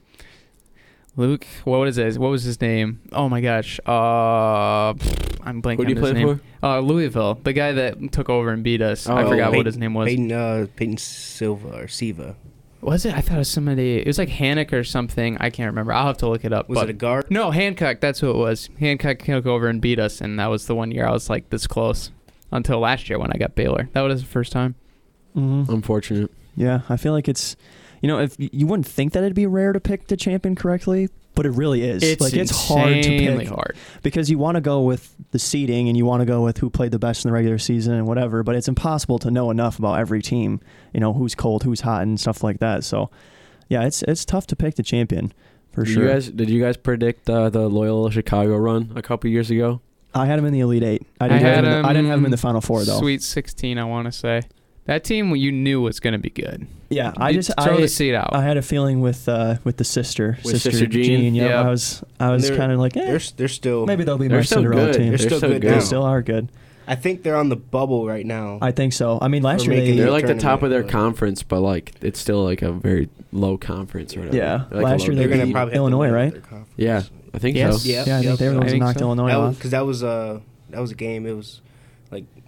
[1.15, 1.45] Luke.
[1.63, 2.17] What is it?
[2.19, 2.99] What was his name?
[3.11, 3.79] Oh my gosh.
[3.87, 4.93] Uh,
[5.47, 6.41] I'm blanking Who do you on his play name.
[6.61, 6.65] for?
[6.67, 9.07] Uh, Louisville, the guy that took over and beat us.
[9.07, 10.07] I Oh, forgot what Peyton- his name was.
[10.07, 12.35] Peyton, uh, Peyton Silva or Siva.
[12.81, 13.15] Was it?
[13.15, 13.95] I thought it was somebody.
[13.97, 15.35] It was like Hannock or something.
[15.39, 15.93] I can't remember.
[15.93, 16.69] I'll have to look it up.
[16.69, 17.25] Was but it a guard?
[17.31, 17.99] no, Hancock.
[18.01, 18.69] That's who it was.
[18.79, 21.49] Hancock took over and beat us, and that was the one year I was like
[21.49, 22.11] this close.
[22.51, 24.75] Until last year when I got Baylor, that was the first time.
[25.35, 25.67] Mhm.
[25.69, 26.31] Unfortunate.
[26.55, 27.55] Yeah, I feel like it's,
[28.01, 31.09] you know, if you wouldn't think that it'd be rare to pick the champion correctly,
[31.37, 32.19] but it really is.
[32.19, 33.77] like it's hard to insanely pick hard.
[34.01, 36.69] because you want to go with the seeding and you want to go with who
[36.69, 39.77] played the best in the regular season and whatever, but it's impossible to know enough
[39.77, 40.59] about every team.
[40.93, 42.83] You know, who's cold, who's hot, and stuff like that.
[42.83, 43.11] So,
[43.69, 45.31] yeah, it's it's tough to pick the champion
[45.71, 46.03] for did sure.
[46.03, 49.79] you guys did you guys predict uh, the Loyola Chicago run a couple years ago?
[50.15, 51.05] I had him in the Elite Eight.
[51.21, 52.61] I I didn't, have, had him in the, I didn't have him in the Final
[52.61, 52.97] Four though.
[52.97, 54.41] Sweet 16, I want to say.
[54.87, 56.65] That team you knew was going to be good.
[56.89, 58.33] Yeah, I You just throw I, the seat out.
[58.33, 61.35] I had a feeling with uh, with the sister, With Sister Jean?
[61.35, 61.61] Yeah, Yeah.
[61.61, 63.85] I was I was kind of like, eh, They're they're still.
[63.85, 64.93] maybe they'll be They're my still Cinderella good.
[64.93, 65.01] team.
[65.09, 65.71] They're They're still still good good.
[65.71, 65.81] They now.
[65.81, 66.49] still are good.
[66.89, 68.59] I think they're on the bubble right now.
[68.61, 69.19] I think so.
[69.21, 71.59] I mean, last We're year they They're like the top of their but- conference, but
[71.59, 74.37] like it's still like a very low conference or whatever.
[74.37, 74.63] Yeah.
[74.71, 76.33] Like Last year they're they gonna probably Illinois, right?
[76.77, 77.83] Yeah, I think Yes.
[77.83, 77.89] so.
[77.89, 78.05] Yeah.
[78.07, 79.01] yeah, I think they were the ones knocked.
[79.01, 79.55] Illinois off.
[79.55, 81.25] because that was uh that was a game.
[81.25, 81.66] It was like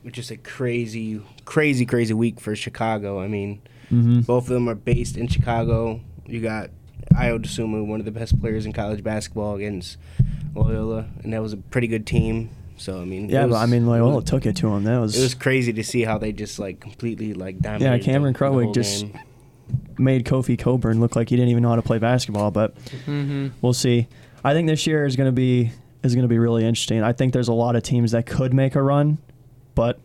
[0.10, 3.20] just a crazy, crazy, crazy week for Chicago.
[3.22, 4.22] I mean, mm-hmm.
[4.22, 6.02] both of them are based in Chicago.
[6.26, 6.70] You got
[7.14, 9.98] Ayo Dosunmu, one of the best players in college basketball, against
[10.56, 12.50] Loyola, and that was a pretty good team.
[12.78, 14.84] So I mean, Yeah, was- but I mean, it Loyola was- took it to them.
[14.86, 18.06] That was, It was crazy to see how they just like completely like dominated.
[18.06, 19.20] Yeah, Cameron the- the Krutwig whole just- game.
[19.98, 22.52] made Kofi Cockburn look like he didn't even know how to play basketball.
[22.52, 23.50] But mm-hmm.
[23.62, 24.08] we'll see.
[24.44, 25.72] I think this year is going to be
[26.04, 27.04] is going to be really interesting.
[27.04, 29.18] I think there's a lot of teams that could make a run,
[29.76, 30.00] but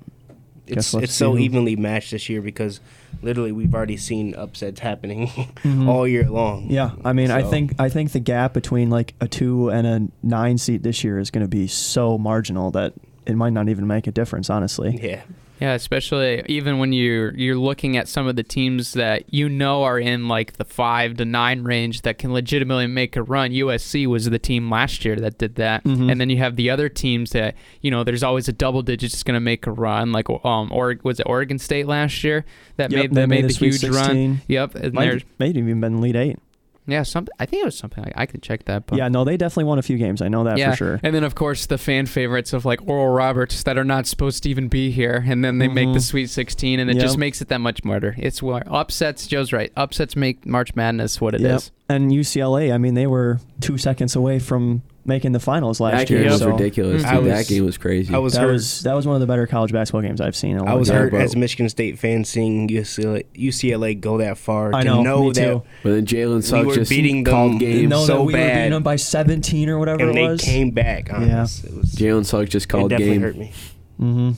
[0.66, 2.80] It's it's so evenly matched this year because
[3.22, 5.26] literally we've already seen upsets happening
[5.62, 5.88] Mhm.
[5.88, 6.66] all year long.
[6.70, 10.08] yeah, I mean, I think I think the gap between like a two and a
[10.26, 12.92] nine seat this year is going to be so marginal that
[13.26, 14.48] it might not even make a difference.
[14.50, 15.22] Honestly, Yeah.
[15.64, 19.82] Yeah, especially even when you're you're looking at some of the teams that you know
[19.84, 23.50] are in like the five to nine range that can legitimately make a run.
[23.50, 26.10] USC was the team last year that did that, Mhm.
[26.12, 29.10] and then you have the other teams that you know there's always a double digit
[29.12, 30.12] that's going to make a run.
[30.12, 32.44] Like um, or was it Oregon State last year
[32.76, 34.42] that Yep, made that made, the the huge run?
[34.48, 36.38] Yep, and Might, there's may have even been lead eight.
[36.86, 38.86] Yeah, some I think it was something like I could check that.
[38.86, 40.20] But Yeah, no, they definitely won a few games.
[40.22, 41.00] I know that yeah, for sure.
[41.02, 44.42] and then of course the fan favorites of like Oral Roberts that are not supposed
[44.44, 46.02] to even be here, and then they make the Mhm.
[46.02, 47.02] Sweet 16, and it Yep.
[47.02, 48.14] just makes it that much harder.
[48.18, 49.26] It's where upsets.
[49.26, 49.72] Joe's right.
[49.76, 51.70] Upsets make March Madness what it is.
[51.88, 51.96] Yep.
[51.96, 56.10] And UCLA, I mean, they were two seconds away from making the finals last that
[56.10, 56.20] year.
[56.22, 57.02] game was so ridiculous.
[57.02, 57.20] Mhm.
[57.22, 57.30] Dude.
[57.32, 58.14] I that game was crazy.
[58.14, 58.52] I was that hurt.
[58.52, 60.52] was that was one of the better college basketball games I've seen.
[60.56, 61.10] In a I was time.
[61.10, 64.74] hurt as a Michigan State fan seeing UCLA, UCLA go that far.
[64.74, 65.62] I to know, know me that too.
[65.82, 67.88] but then Jalen Suggs were just beating them called game.
[67.88, 68.54] No, so that we were bad.
[68.56, 70.40] beating them by 17 or whatever and it they was.
[70.40, 71.42] came back on Yeah.
[71.44, 73.22] It was Jalen Suggs just it called definitely game.
[73.22, 73.52] hurt me.
[73.98, 74.30] hmm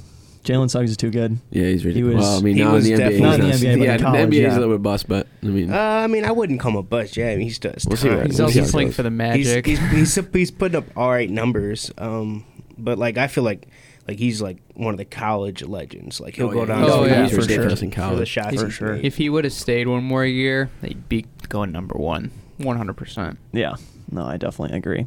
[0.47, 1.39] Jalen Suggs is too good.
[1.51, 2.15] Yeah, he's ridiculous.
[2.17, 3.11] was- well, I mean, he not was in the NBA.
[3.11, 4.59] definitely- Not in the NBA, but in yeah, college, the NBA is yeah.
[4.59, 6.83] a little bit bust, but I mean, Uh, I mean, I wouldn't call him a
[6.83, 7.17] bust.
[7.17, 7.89] Yeah, I mean, he's just.
[7.89, 8.97] We'll see what- He's We'll see also how it playing goes.
[8.97, 9.67] for the He's, Magic.
[9.67, 11.91] he's, he's he's putting up all right numbers.
[11.99, 12.45] Um,
[12.79, 13.67] but like I feel like
[14.09, 16.21] like he's like one of the college legends.
[16.21, 16.67] Like he'll Oh, go yeah.
[16.67, 16.83] down.
[16.85, 17.85] Oh, to yeah, the for ridiculous sure.
[17.87, 18.29] in for the college.
[18.29, 18.95] shots For sure.
[18.95, 22.93] if he would have stayed one more year, they'd be going number one, 100.
[22.93, 23.75] percent Yeah,
[24.13, 25.07] no, I definitely agree.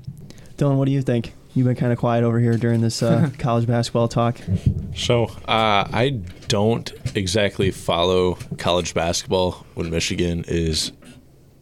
[0.57, 1.33] Dylan, what do you think?
[1.55, 4.39] You've been kind of quiet over here during this uh, college basketball talk.
[4.95, 10.91] So uh, I don't exactly follow college basketball when Michigan is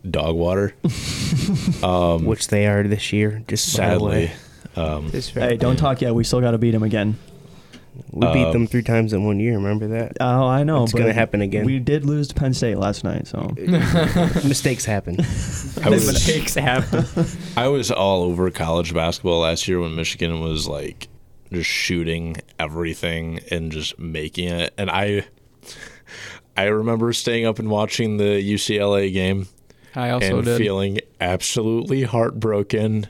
[0.09, 0.75] dog water.
[1.83, 3.43] um, which they are this year.
[3.47, 4.31] Just by the way.
[4.75, 6.13] sadly, um, Hey, don't talk yet.
[6.13, 7.17] We still got to beat them again.
[8.11, 9.55] We beat um, them three times in one year.
[9.55, 10.17] Remember that?
[10.19, 10.83] Oh, I know.
[10.83, 11.65] It's gonna happen again.
[11.65, 15.15] We did lose to Penn State last night, so Mistakes happen.
[15.83, 17.05] I was Mistakes happen.
[17.57, 21.07] I was all over college basketball last year when Michigan was like
[21.51, 24.73] just shooting everything and just making it.
[24.77, 25.25] And I
[26.55, 29.47] I remember staying up and watching the UCLA game
[29.95, 30.57] I also and did.
[30.57, 33.07] feeling absolutely heartbroken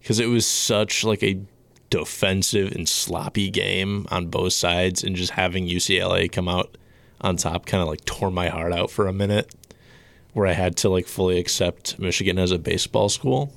[0.00, 1.40] because it was such like a
[1.90, 6.76] defensive and sloppy game on both sides and just having UCLA come out
[7.20, 9.54] on top kind of like tore my heart out for a minute
[10.32, 13.52] where I had to like fully accept Michigan as a baseball school.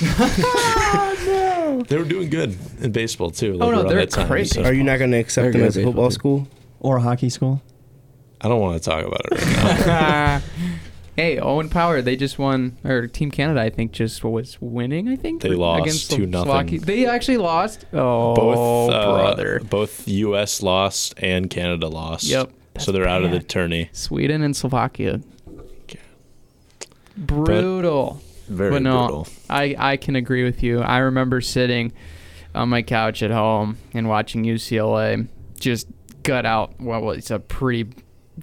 [0.00, 3.58] No, They were doing good in baseball too.
[3.60, 4.54] Oh, no, they're that time, crazy.
[4.62, 6.12] so- Are you not going to accept They're them as a football team.
[6.12, 6.48] school?
[6.80, 7.60] Or a hockey school?
[8.40, 10.42] I don't want to talk about it right now.
[11.16, 15.08] hey, Owen Power, they just won, or Team Canada, I think, just was winning.
[15.08, 16.30] I think They lost against 2-0.
[16.44, 16.80] Slovakia.
[16.80, 17.84] They actually lost.
[17.92, 20.62] Oh, both uh, brother, both U.S.
[20.62, 22.24] lost and Canada lost.
[22.24, 22.50] Yep.
[22.78, 23.88] So they're out of the tourney.
[23.92, 25.20] Sweden and Slovakia.
[25.84, 26.00] Okay.
[27.16, 28.20] Brutal.
[28.48, 29.28] Very But no, brutal.
[29.48, 30.80] I, I can agree with you.
[30.80, 31.92] I remember sitting
[32.54, 35.86] on my couch at home and watching UCLA just
[36.24, 37.90] gut out what was a pretty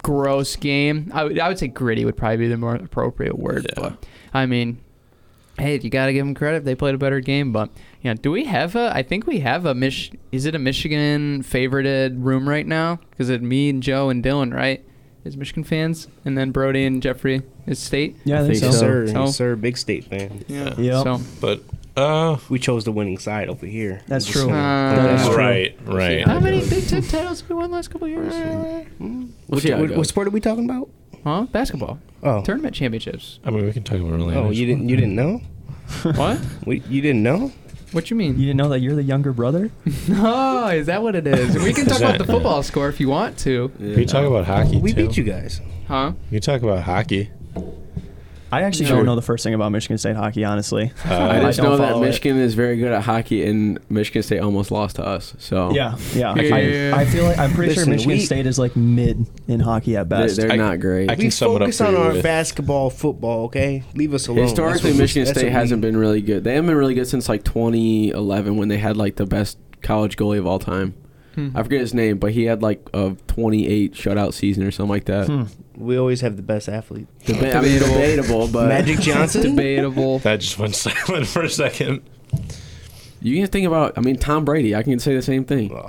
[0.03, 1.11] gross game.
[1.13, 3.67] I would, I would say gritty would probably be the more appropriate word.
[3.69, 3.81] Yeah.
[3.89, 4.79] But I mean,
[5.59, 6.65] hey, you got to give them credit.
[6.65, 7.51] They played a better game.
[7.51, 7.69] But
[8.01, 8.91] yeah, do we have a?
[8.93, 10.11] I think we have a Mich.
[10.31, 12.99] Is it a Michigan favorited room right now?
[13.09, 14.83] Because it me and Joe and Dylan, right?
[15.23, 18.17] Is Michigan fans, and then Brody and Jeffrey is State.
[18.23, 18.65] Yeah, I think, think so.
[18.71, 19.07] Yes, sir.
[19.07, 19.55] So- sir.
[19.55, 20.43] Big state fan.
[20.47, 20.73] Yeah.
[20.79, 21.03] Yep.
[21.03, 21.61] So But
[21.97, 24.01] uh, We chose the winning side over here.
[24.07, 24.49] That's true.
[24.49, 25.35] Uh, that is true.
[25.37, 26.25] right, right.
[26.25, 28.33] How many Big Ten titles have we won the last couple of years?
[28.97, 29.03] Hmm?
[29.07, 30.89] We'll What, see how it what, what sport are we talking about?
[31.23, 31.43] Huh?
[31.51, 31.99] Basketball.
[32.23, 33.39] Oh, Tournament championships.
[33.45, 34.39] I mean, we can talk about it later.
[34.39, 35.41] oh, you didn't you didn't know?
[36.15, 36.39] what?
[36.65, 37.51] We, you didn't know?
[37.91, 38.39] What you mean?
[38.39, 39.69] You didn't know that you're the younger brother?
[40.11, 41.57] oh, is that what it is?
[41.63, 43.71] We can talk about the football score if you want to.
[43.79, 45.07] We talk about hockey We too.
[45.07, 45.59] beat you guys.
[45.87, 46.13] Huh?
[46.29, 47.29] You talk about hockey.
[48.51, 48.97] I actually Sure.
[48.97, 50.91] don't know the first thing about Michigan State hockey, honestly.
[51.09, 51.99] Uh, I just don't know that.
[52.01, 55.33] Michigan is very good at hockey, and Michigan State almost lost to us.
[55.39, 56.35] So Yeah, yeah.
[56.35, 56.93] Yeah.
[56.95, 59.59] I, I feel like I'm pretty Listen, sure Michigan we- State is like mid in
[59.61, 60.37] hockey at they're, best.
[60.37, 61.09] they're I- not great.
[61.09, 63.45] I can We sum it up focus on our with- basketball, football.
[63.45, 64.43] Okay, leave us alone.
[64.43, 66.43] Historically, Michigan that's State hasn't been really good.
[66.43, 70.17] They haven't been really good since like 2011 when they had like the best college
[70.17, 70.93] goalie of all time.
[71.35, 71.49] Hmm.
[71.55, 75.05] I forget his name, but he had like a 28 shutout season or something like
[75.05, 75.27] that.
[75.27, 75.43] Hmm.
[75.81, 77.07] We always have the best athlete.
[77.25, 77.93] Deba- I mean, Debatable.
[77.93, 79.41] debatable, but Magic Johnson.
[79.41, 80.19] Debatable.
[80.19, 82.01] That just went silent for a second.
[83.21, 83.97] you can think about.
[83.97, 84.75] I mean, Tom Brady.
[84.75, 85.71] I can say the same thing.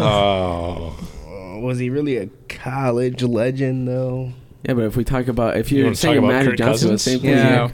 [0.00, 0.96] Oh,
[1.26, 4.32] Uh, was he really a college legend though?
[4.64, 6.58] Yeah, but if we talk about if You you're wanna talk saying about Magic Kirk
[6.58, 7.30] Johnson, the same thing.
[7.30, 7.70] Yeah.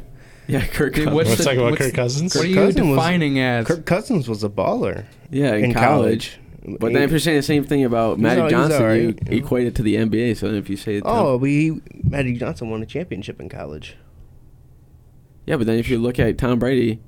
[0.47, 1.15] Yeah, Kirk Cousins.
[1.15, 2.35] what's let's the- talk about Kirk Cousins.
[2.35, 3.67] What are you Cousin was- defining as?
[3.67, 6.33] Kirk Cousins was a baller Yeah, in, in college.
[6.33, 6.39] college.
[6.67, 9.01] But then if you're saying the same thing about He's Magic all- he's Johnson, alright,
[9.03, 9.45] you you know.
[9.45, 10.37] equate it to the NBA.
[10.37, 13.49] So then if you say Tom- oh, we he Magic Johnson won a championship in
[13.49, 13.97] college.
[15.47, 17.01] yeah, but then if you look at Tom Brady,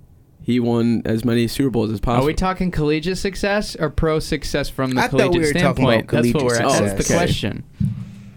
[0.42, 2.25] he won as many Super Bowls as possible.
[2.25, 5.61] Are we talking collegiate success or pro success from the I thought we collegiate were
[5.61, 6.03] talking standpoint?
[6.11, 6.81] about That's what we're collegiate at.
[6.83, 7.16] That's the success.
[7.16, 7.64] question.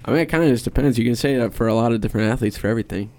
[0.06, 0.98] I mean, it kind of just depends.
[0.98, 3.12] You can say that for a lot of different athletes for everything.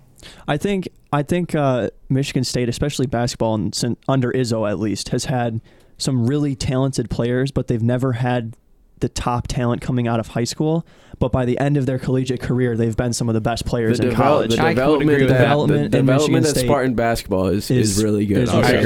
[0.48, 5.10] I think I think uh, Michigan State, especially basketball, and sin- under Izzo at least,
[5.10, 5.60] has had
[6.00, 8.56] some really talented players, but they've never had
[9.00, 10.86] the top talent coming out of high school.
[11.18, 13.98] But by the end of their collegiate career, they've been some of the best players
[13.98, 14.56] the in devel- college.
[14.56, 15.38] the I would agree development, with that, that.
[15.38, 18.38] the Development in development Michigan that Spartan basketball is, is, really good.
[18.38, 18.82] is I'll say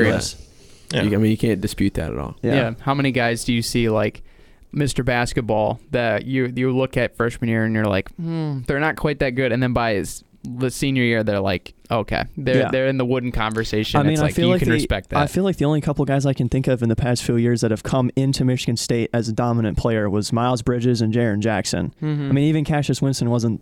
[0.92, 1.02] Yeah.
[1.02, 2.36] You- I mean, you can't dispute that at all.
[2.42, 2.54] Yeah.
[2.54, 2.74] Yeah.
[2.80, 4.22] How many guys do you see like
[4.74, 5.04] Mr.
[5.04, 9.20] Basketball that you you look at freshman year and you're like, hmm, they're not quite
[9.20, 12.70] that good, and then by his the senior year they're like, okay, they're Yeah.
[12.70, 13.98] they're in the wooden conversation.
[13.98, 15.18] I mean, it's I like feel you like can the, respect that.
[15.18, 17.36] I feel like the only couple guys I can think of in the past few
[17.36, 21.12] years that have come into Michigan State as a dominant player was Miles Bridges and
[21.14, 21.94] Jaren Jackson.
[22.02, 22.28] Mhm.
[22.28, 23.60] I mean, even Cassius Winston wasn't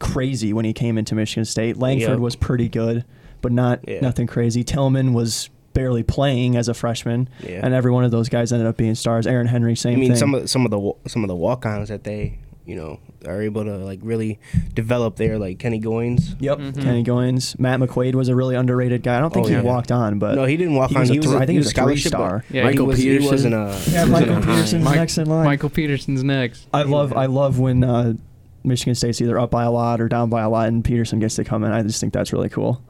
[0.00, 1.76] crazy when he came into Michigan State.
[1.76, 2.18] Langford Yep.
[2.18, 3.04] was pretty good,
[3.40, 4.00] but not Yeah.
[4.00, 4.64] nothing crazy.
[4.64, 7.60] Tillman was barely playing as a freshman, Yeah.
[7.62, 9.26] and every one of those guys ended up being stars.
[9.26, 10.16] Aaron Henry, same I mean, thing.
[10.18, 13.64] some of some of the some of the walk-ons that they you know are able
[13.64, 14.38] to like really
[14.74, 16.34] develop there, like Kenny Goins.
[16.40, 16.82] Yep, Mhm.
[16.82, 19.16] Kenny Goins, Matt McQuaid was a really underrated guy.
[19.16, 19.62] I don't think Oh, he yeah.
[19.62, 21.00] walked on, but no, he didn't walk he on.
[21.02, 22.18] was a he was thr- a, I think he he was was a scholarship, but
[22.18, 22.44] three-star.
[22.50, 23.22] Yeah, Michael he was, Peterson.
[23.22, 23.58] He wasn't a.
[23.58, 25.44] yeah, he wasn't Michael a high- Peterson's Mike- next in line.
[25.44, 26.66] Michael Peterson's next.
[26.72, 28.14] I love I love when uh,
[28.62, 31.36] Michigan State's either up by a lot or down by a lot, and Peterson gets
[31.36, 31.72] to come in.
[31.72, 32.82] I just think that's really cool.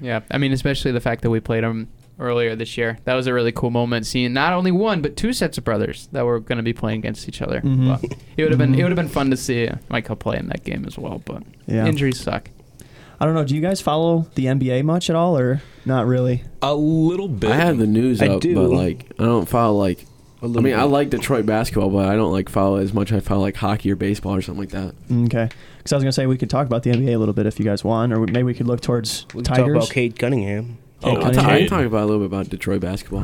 [0.00, 2.98] Yeah, I mean, especially the fact that we played them earlier this year.
[3.04, 6.08] That was a really cool moment, seeing not only one but two sets of brothers
[6.12, 7.60] that were going to be playing against each other.
[7.60, 7.88] Mhm.
[8.00, 10.48] But it would have been it would have been fun to see Michael play in
[10.48, 11.22] that game as well.
[11.24, 12.50] But Yeah, injuries suck.
[13.20, 13.44] I don't know.
[13.44, 16.42] Do you guys follow the NBA much at all, or not really?
[16.60, 17.50] a little bit.
[17.50, 18.54] I have the news I up, do.
[18.54, 20.02] but like I don't follow like.
[20.02, 20.06] a
[20.44, 23.12] I little I mean, I like Detroit basketball, but I don't like follow as much.
[23.12, 24.94] I follow like hockey or baseball or something like that.
[25.26, 25.48] Okay,
[25.78, 27.60] because I was gonna say we could talk about the NBA a little bit if
[27.60, 29.76] you guys want, or maybe we could look towards We can talk Tigers.
[29.76, 30.78] about Cade Cunningham.
[31.04, 33.22] Oh, Cade I'll, ta- I'll talk about a little bit about Detroit basketball.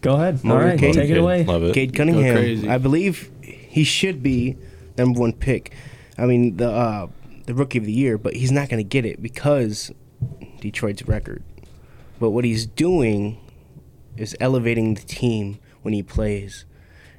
[0.00, 0.40] Go ahead.
[0.44, 0.94] All right, Motorcade.
[0.94, 1.44] take it away.
[1.44, 1.74] Love it.
[1.74, 2.68] Cade Cunningham.
[2.68, 4.56] I believe he should be
[4.96, 5.72] number one pick.
[6.18, 7.06] I mean the uh,
[7.46, 9.92] the rookie of the year, but he's not going to get it because
[10.60, 11.42] Detroit's record.
[12.20, 13.40] But what he's doing
[14.16, 16.64] is elevating the team when he plays,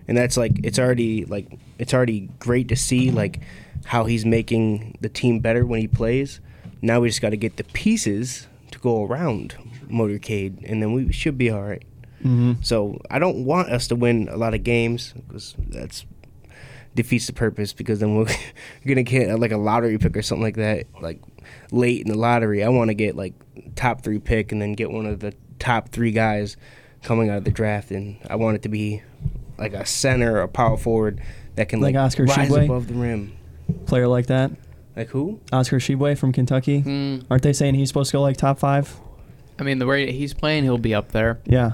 [0.07, 3.41] and that's like it's already like it's already great to see like
[3.85, 6.39] how he's making the team better when he plays.
[6.81, 9.55] Now we just got to get the pieces to go around
[9.89, 11.83] Motorcade, and then we should be all right.
[12.19, 12.53] Mm-hmm.
[12.61, 16.05] So I don't want us to win a lot of games because that's
[16.95, 17.73] defeats the purpose.
[17.73, 18.27] Because then we're
[18.87, 21.21] gonna get uh, like a lottery pick or something like that, like
[21.71, 22.63] late in the lottery.
[22.63, 23.33] I want to get like
[23.75, 26.57] top three pick and then get one of the top three guys
[27.03, 29.03] coming out of the draft, and I want it to be
[29.57, 31.21] like a center or a power forward
[31.55, 32.65] that can Like like, Oscar rise Tshiebwe?
[32.65, 33.33] above the rim.
[33.85, 34.51] Player like that,
[34.95, 35.39] Like who?
[35.53, 36.81] Oscar Tshiebwe from Kentucky.
[36.81, 38.99] Mm, Aren't they saying he's supposed to go like top five?
[39.59, 41.39] I mean, the way he's playing, he'll be up there.
[41.45, 41.71] Yeah.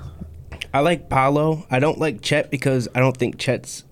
[0.74, 1.66] I like Paolo.
[1.70, 3.84] I don't like Chet because I don't think Chet's.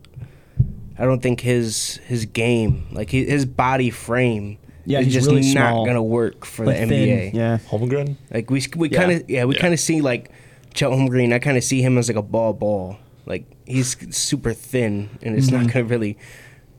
[0.97, 5.28] I don't think his his game, like his, his body frame, Yeah, is he's just
[5.28, 6.89] really not small, gonna work for the thin.
[6.89, 7.34] NBA.
[7.34, 7.58] Yeah.
[7.69, 8.17] Holmgren?
[8.32, 9.62] Like we we kind of yeah we Yeah.
[9.62, 10.30] kind of see like
[10.73, 11.34] Chet Holmgren.
[11.34, 12.97] I kind of see him as like a ball ball.
[13.25, 15.73] Like he's super thin and it's not Mhm.
[15.73, 16.17] gonna really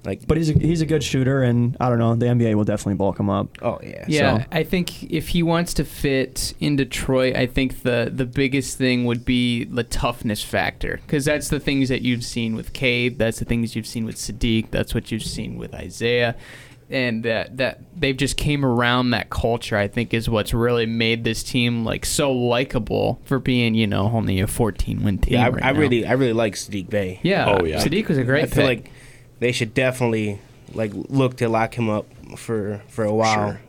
[0.04, 0.26] like.
[0.26, 2.14] But he's a, he's a good shooter, and I don't know.
[2.14, 3.48] The NBA will definitely bulk him up.
[3.62, 4.04] oh yeah.
[4.08, 8.26] Yeah, So- I think if he wants to fit in Detroit, I think the the
[8.26, 12.72] biggest thing would be the toughness factor because that's the things that you've seen with
[12.72, 16.34] Cade, that's the things you've seen with Saddiq, that's what you've seen with Isaiah,
[16.88, 19.76] and that that they've just came around that culture.
[19.76, 24.10] I think is what's really made this team like so likable for being you know
[24.12, 25.34] only a 14 win team.
[25.34, 25.78] Yeah, I, right I now.
[25.78, 27.20] really I really like Saddiq Bey.
[27.22, 27.56] yeah.
[27.60, 27.82] Oh, yeah.
[27.84, 28.90] Saddiq was a great I feel like
[29.40, 30.40] they should definitely
[30.72, 33.60] like look to lock him up for for a while Sure.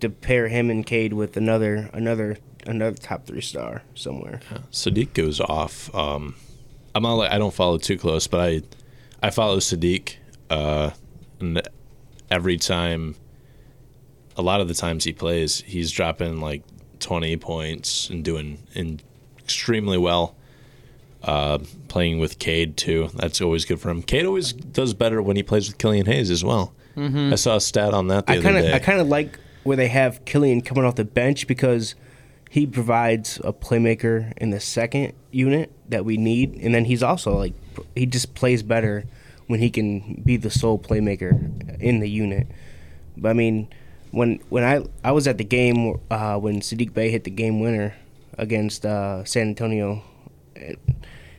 [0.00, 4.40] to pair him and Cade with another another another top three star somewhere.
[4.72, 5.94] Saddiq goes off.
[5.94, 6.34] Um,
[6.94, 8.62] I'm not like I don't follow too close, but I
[9.22, 10.16] I follow Saddiq.
[10.50, 10.90] Uh,
[11.40, 11.62] and
[12.30, 13.14] every time,
[14.36, 16.62] a lot of the times he plays, he's dropping like
[17.00, 19.00] 20 points and doing in
[19.38, 20.34] extremely well.
[21.26, 21.58] Uh,
[21.88, 24.02] playing with Cade too, that's always good for him.
[24.02, 26.74] Cade always does better when he plays with Killian Hayes as well.
[26.96, 27.32] Mm-hmm.
[27.32, 29.76] I saw a stat on that the I kind of I kind of like where
[29.76, 31.94] they have Killian coming off the bench because
[32.50, 37.36] he provides a playmaker in the second unit that we need, and then he's also
[37.36, 37.54] like
[37.96, 39.04] he just plays better
[39.46, 42.46] when he can be the sole playmaker in the unit.
[43.16, 43.68] But I mean,
[44.10, 47.60] when when I I was at the game uh, when Saddiq Bey hit the game
[47.60, 47.94] winner
[48.38, 50.02] against uh, San Antonio,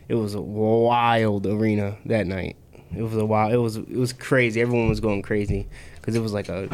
[0.08, 2.56] it, was a wild arena that night.
[2.96, 3.54] It was a wild.
[3.54, 4.62] It was it was crazy.
[4.62, 6.70] Everyone was going crazy because it was like a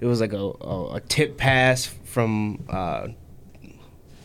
[0.00, 3.08] it was like a, a, a tip pass from uh,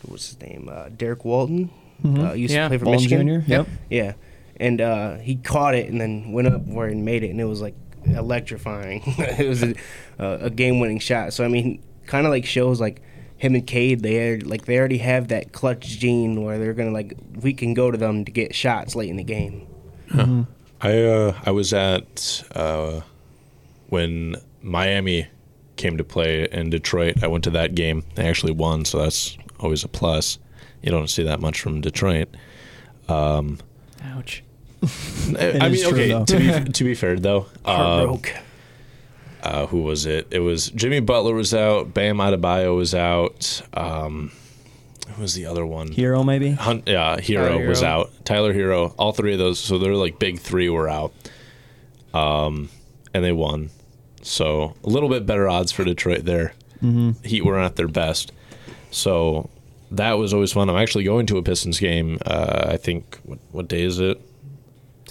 [0.06, 1.70] what's his name uh, Derrick Walton.
[2.02, 2.30] Mhm.
[2.30, 3.42] Uh, used Yeah, to play for Walton Michigan.
[3.42, 3.50] Jr.
[3.50, 3.68] Yep.
[3.90, 4.12] Yeah,
[4.56, 7.44] and uh, he caught it and then went up where and made it, and it
[7.44, 7.74] was like
[8.06, 9.02] electrifying.
[9.18, 9.74] it was a,
[10.18, 11.32] a game-winning shot.
[11.32, 13.02] So I mean, kind of like shows like
[13.42, 14.02] him and Cade.
[14.02, 17.74] They are, like they already have that clutch gene where they're gonna like we can
[17.74, 19.66] go to them to get shots late in the game.
[20.10, 20.46] Mhm.
[20.80, 23.00] I uh, I was at uh,
[23.88, 25.26] when Miami
[25.74, 27.24] came to play in Detroit.
[27.24, 28.04] I went to that game.
[28.14, 30.38] They actually won, so that's always a plus.
[30.80, 32.28] You don't see that much from Detroit.
[33.08, 33.58] Um,
[34.04, 34.44] Ouch.
[34.82, 36.24] I I mean, true, okay.
[36.24, 38.32] To be to be fair though, uh, broke.
[39.42, 40.28] Uh, who was it?
[40.30, 41.92] It was Jimmy Butler was out.
[41.92, 43.62] Bam Adebayo was out.
[43.74, 44.30] Um,
[45.08, 45.88] who was the other one?
[45.88, 46.52] Herro maybe.
[46.52, 47.88] Hunt, yeah, Herro Tyler was Herro.
[47.88, 48.10] out.
[48.24, 49.58] Tyler Herro, all three of those.
[49.58, 51.12] So they're like big three were out.
[52.14, 52.68] Um,
[53.12, 53.70] and they won.
[54.22, 56.54] So a little bit better odds for Detroit there.
[56.82, 57.26] Mm-hmm.
[57.26, 58.32] Heat were at their best.
[58.90, 59.50] So
[59.90, 60.70] that was always fun.
[60.70, 62.18] I'm actually going to a Pistons game.
[62.24, 64.20] Uh, I think what, what day is it?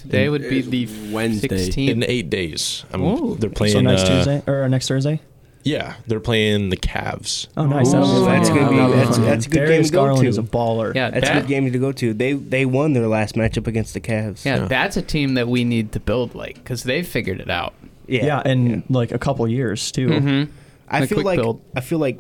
[0.01, 1.47] Today would be the Wednesday.
[1.47, 1.89] 16th.
[1.89, 2.83] In eight days.
[2.91, 3.35] I'm, Ooh.
[3.35, 3.73] they're playing.
[3.73, 5.21] So next uh, Tuesday or next Thursday.
[5.63, 7.45] Yeah, they're playing the Cavs.
[7.55, 7.91] Oh, nice.
[7.91, 8.33] That'll be Oh, fun.
[8.35, 9.25] that's gonna be- That'll that's- fun.
[9.25, 10.27] that's a good game Darius to go Garland to.
[10.27, 10.95] is a baller.
[10.95, 12.13] Yeah, That's a that- good game to go to.
[12.15, 14.43] They they won their last matchup against the Cavs.
[14.43, 14.65] Yeah, Yeah.
[14.65, 17.75] that's a team that we need to build like because they've figured it out.
[18.07, 18.81] yeah, Yeah, in yeah.
[18.89, 20.07] like a couple years too.
[20.07, 20.51] Mm-hmm.
[20.89, 21.61] I A feel quick like build.
[21.75, 22.17] I feel like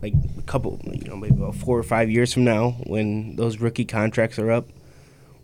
[0.00, 3.58] like a couple, you know, maybe about four or five years from now, when those
[3.58, 4.68] rookie contracts are up,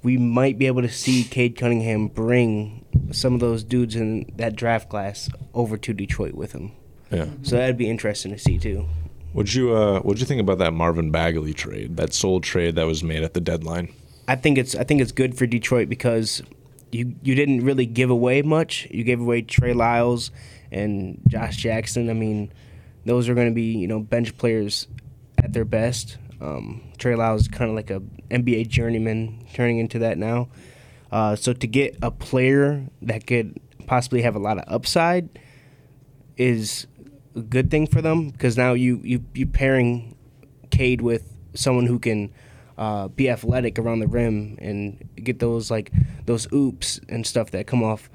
[0.03, 4.57] we might be able to see Cade Cunningham bring some of those dudes in that
[4.57, 6.73] draft class over to Detroit with him.
[7.11, 7.27] Yeah.
[7.43, 8.87] So that'd be interesting to see too.
[9.33, 11.97] What'd you uh, What'd you think about that Marvin Bagley trade?
[11.97, 13.93] That sole trade that was made at the deadline.
[14.27, 16.43] I think it's I think it's good for Detroit because
[16.93, 18.89] you you didn't really give away much.
[18.91, 20.31] You gave away Trey Lyles
[20.73, 22.11] and Josh Jackson.
[22.11, 22.53] I mean,
[23.05, 24.87] those are going to be you know bench players
[25.39, 26.17] at their best.
[26.41, 30.49] Um, Trey Lyles is kind of like a NBA journeyman turning into that now.
[31.13, 35.29] Uh, so to get a player that could possibly have a lot of upside
[36.37, 36.87] is
[37.35, 40.17] a good thing for them because now you you you pairing
[40.71, 42.33] Cade with someone who can
[42.79, 45.93] uh, be athletic around the rim and get those like
[46.27, 48.09] those oops and stuff that come off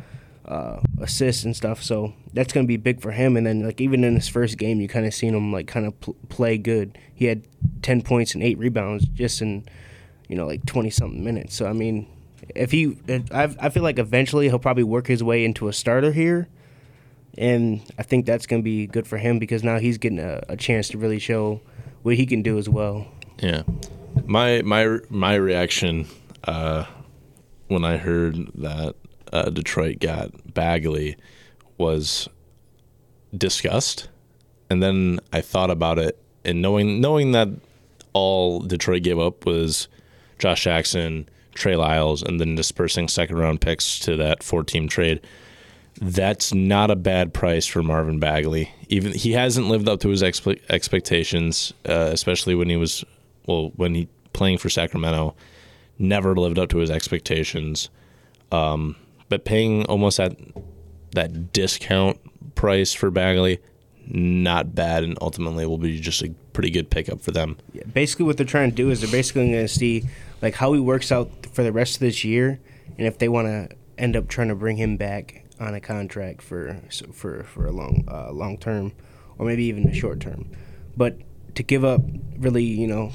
[0.47, 1.81] uh, assists and stuff.
[1.81, 3.35] So that's going to be big for him.
[3.35, 5.85] And then like even in his first game, you kind of seen him like kind
[5.85, 6.97] of pl- play good.
[7.13, 7.47] He had
[7.81, 9.65] ten points and eight rebounds just in
[10.27, 11.55] you know like twenty something minutes.
[11.55, 12.07] So I mean,
[12.53, 12.97] if he,
[13.31, 16.47] I, I feel like eventually he'll probably work his way into a starter here.
[17.37, 20.41] And I think that's going to be good for him because now he's getting a,
[20.47, 21.59] a chance to really show
[22.03, 23.07] what he can do as well.
[23.39, 23.63] Yeah,
[24.25, 26.07] my my my reaction
[26.45, 26.85] uh,
[27.67, 28.95] when I heard that
[29.35, 31.17] uh, Detroit got Bagley
[31.77, 32.29] was
[33.37, 34.07] disgust,
[34.69, 37.49] and then I thought about it, and knowing knowing that
[38.13, 39.89] all Detroit gave up was
[40.39, 45.19] Josh Jackson, Trey Lyles, and then dispersing second round picks to that four team trade.
[45.99, 48.71] That's not a bad price for Marvin Bagley.
[48.87, 53.03] Even he hasn't lived up to his expe- expectations, uh, especially when he was
[53.47, 55.35] well when he playing for Sacramento.
[55.97, 57.89] Never lived up to his expectations.
[58.51, 58.95] Um,
[59.29, 60.37] but paying almost at
[61.11, 62.19] that discount
[62.55, 63.59] price for Bagley,
[64.07, 67.57] not bad, and ultimately will be just a pretty good pickup for them.
[67.73, 70.03] Yeah, basically, what they're trying to do is they're basically going to see
[70.41, 72.59] like how he works out for the rest of this year,
[72.97, 76.41] and if they want to end up trying to bring him back on a contract
[76.41, 76.81] for
[77.13, 78.93] for for a long uh, long term,
[79.37, 80.49] or maybe even a short term.
[80.95, 81.17] But
[81.55, 82.01] to give up
[82.37, 83.11] really, you know,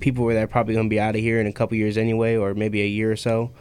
[0.00, 2.36] people that are probably going to be out of here in a couple years anyway,
[2.36, 3.52] or maybe a year or so.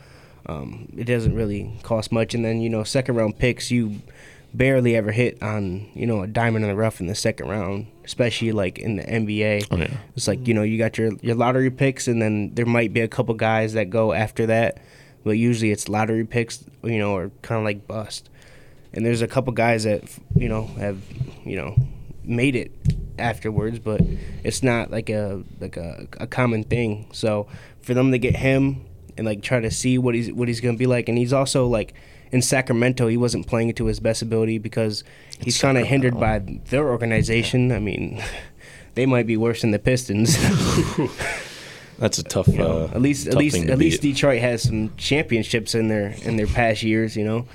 [0.48, 4.02] Um, it doesn't really cost much, and then you know, second round picks you
[4.54, 7.88] barely ever hit on you know a diamond in the rough in the second round,
[8.04, 9.68] especially like in the NBA.
[9.72, 9.98] Oh, yeah.
[10.16, 13.02] It's like you know you got your your lottery picks, and then there might be
[13.02, 14.80] a couple guys that go after that,
[15.24, 18.30] but usually it's lottery picks, you know, or kind of like bust.
[18.94, 20.04] And there's a couple guys that
[20.36, 21.02] you know have
[21.44, 21.76] you know
[22.24, 22.72] made it
[23.18, 24.02] afterwards, but
[24.44, 27.08] it's not like a like a, a common thing.
[27.12, 27.48] So
[27.82, 28.86] for them to get him
[29.18, 31.68] and like try to see what he's what he's gonna be like, and he's also
[31.68, 31.94] like
[32.32, 35.04] in Sacramento, he wasn't playing it to his best ability because
[35.40, 37.72] he's kind of hindered by their organization.
[37.72, 38.22] I mean,
[38.96, 40.38] they might be worse than the Pistons.
[41.98, 42.48] That's a tough.
[42.48, 44.14] You know, uh, at least at least at least beat.
[44.14, 47.48] Detroit has some championships in their in their past years, you know.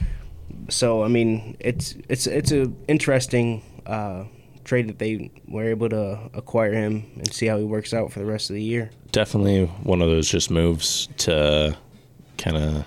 [0.69, 4.25] So I mean, it's it's it's a interesting uh,
[4.71, 8.21] trade that they were able to acquire him and see how he works out for
[8.21, 8.89] the rest of the year.
[9.11, 11.77] definitely one of those just moves to
[12.39, 12.85] kind of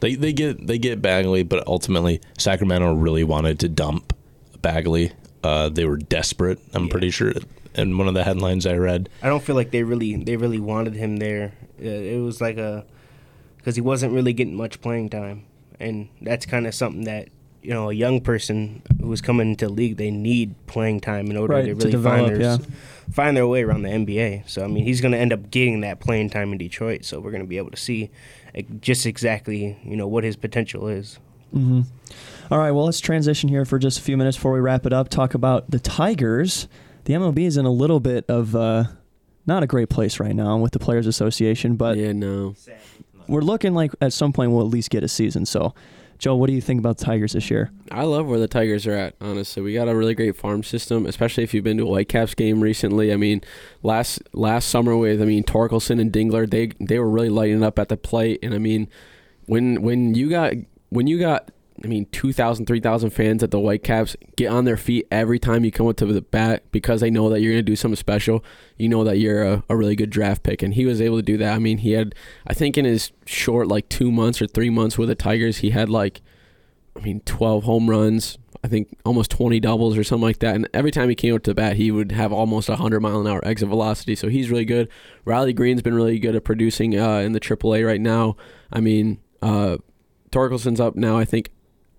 [0.00, 4.12] they they get they get Bagley, but ultimately Sacramento really wanted to dump
[4.60, 5.12] Bagley.
[5.42, 6.58] Uh, they were desperate.
[6.74, 6.90] I'm Yeah.
[6.90, 7.32] pretty sure.
[7.74, 10.60] In one of the headlines I read, I don't feel like they really they really
[10.60, 11.54] wanted him there.
[11.80, 12.84] Uh, it was like a
[13.56, 15.44] because he wasn't really getting much playing time,
[15.80, 17.28] and that's kind of something that
[17.62, 21.36] you know a young person who's coming into the league they need playing time in
[21.36, 22.56] order Right, to to really develop, find their yeah.
[23.12, 24.48] find their way around the NBA.
[24.48, 27.04] So I mean he's going to end up getting that playing time in Detroit.
[27.04, 28.10] So we're going to be able to see
[28.80, 31.18] just exactly you know what his potential is.
[31.52, 31.82] hmm
[32.50, 34.92] All right, well, let's transition here for just a few minutes before we wrap it
[34.92, 35.08] up.
[35.08, 36.68] Talk about the Tigers.
[37.04, 38.84] The MLB is in a little bit of uh,
[39.46, 42.54] not a great place right now with the Players Association, but yeah, no.
[43.26, 45.46] we're looking like at some point we'll at least get a season.
[45.46, 45.74] So,
[46.22, 47.72] Joe, what do you think about Tigers this year?
[47.90, 49.16] I love where the Tigers are at.
[49.20, 52.34] Honestly, we got a really great farm system, especially if you've been to a Whitecaps
[52.36, 53.12] game recently.
[53.12, 53.40] I mean,
[53.82, 57.76] last last summer with I mean Torkelson and Dingler, they they were really lighting up
[57.76, 58.38] at the plate.
[58.40, 58.86] And I mean,
[59.46, 60.52] when when you got
[60.90, 61.50] when you got
[61.84, 65.70] I mean 2,000, 3,000 fans at the Whitecaps get on their feet every time you
[65.70, 68.44] come up to the bat because they know that you're going to do something special.
[68.76, 71.22] You know that you're a, a really good draft pick, and he was able to
[71.22, 71.54] do that.
[71.54, 72.14] I mean, he had
[72.46, 75.70] I think in his short like two months or three months with the Tigers, he
[75.70, 76.20] had like
[76.96, 80.54] I mean, 12 home runs, I think almost 20 doubles or something like that.
[80.54, 83.00] And every time he came up to the bat, he would have almost a 100
[83.00, 84.14] mile an hour exit velocity.
[84.14, 84.88] So he's really good.
[85.24, 88.36] Riley Greene's been really good at producing uh, in the AAA right now.
[88.72, 89.78] I mean, uh,
[90.30, 91.18] Torkelson's up now.
[91.18, 91.50] I think,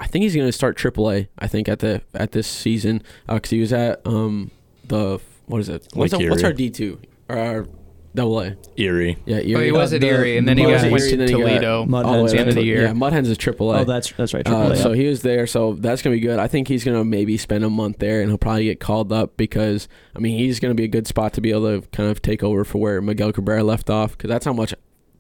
[0.04, 1.30] I think he's going to start AAA.
[1.40, 4.52] I think at the at this season because he was at um
[4.86, 5.88] the what is it?
[5.94, 7.00] What's, Lake the- what's our D two
[7.30, 7.68] or our
[8.14, 8.56] double A?
[8.78, 9.18] Erie.
[9.26, 9.66] Yeah, Oh, Erie.
[9.66, 11.28] he was Uh, at the Erie, and then he Mud got Hens, went to then
[11.30, 12.82] he got Toledo Mud all the Hens, way at the up end of the year.
[12.84, 13.80] Yeah, Mud Hens is AAA.
[13.80, 14.46] Oh, that's that's right.
[14.48, 16.38] Uh, AAA, so he was there, so that's gonna be good.
[16.38, 19.38] I think he's gonna maybe spend a month there, and he'll probably get called up
[19.38, 22.22] because I mean he's gonna be a good spot to be able to kind of
[22.22, 24.74] take over for where Miguel Cabrera left off, because that's how much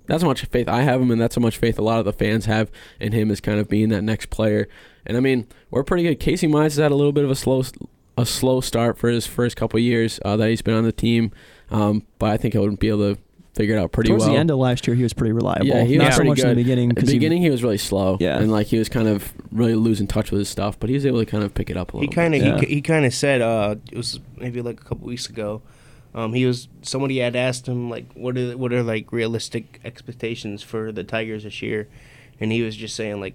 [0.05, 2.05] that's how much faith I have him, and that's how much faith a lot of
[2.05, 4.67] the fans have in him as kind of being that next player.
[5.05, 6.19] And I mean we're pretty good.
[6.19, 7.63] Casey Mize has had a little bit of a slow
[8.17, 11.31] a slow start for his first couple years uh, that he's been on the team.
[11.71, 13.21] Um, but I think he'll be able to
[13.55, 14.33] figure it out pretty Towards well.
[14.33, 15.65] the end of last year, he was pretty reliable.
[15.67, 17.41] Yeah, he Not was so pretty much in the beginning At the because he beginning,
[17.41, 18.17] he was really slow.
[18.19, 18.37] Yeah.
[18.37, 21.05] and like he was kind of really losing touch with his stuff, but he was
[21.05, 22.01] able to kind of pick it up a little.
[22.01, 22.21] He little.
[22.23, 22.67] kind of Yeah.
[22.67, 25.61] he, he kind of said uh it was maybe like a couple weeks ago.
[26.15, 30.61] Um, he was somebody had asked him like what are what are like realistic expectations
[30.61, 31.87] for the Tigers this year,
[32.39, 33.33] and he was just saying like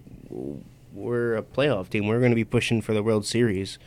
[0.93, 2.07] we're a playoff team.
[2.07, 3.79] We're going to be pushing for the World Series.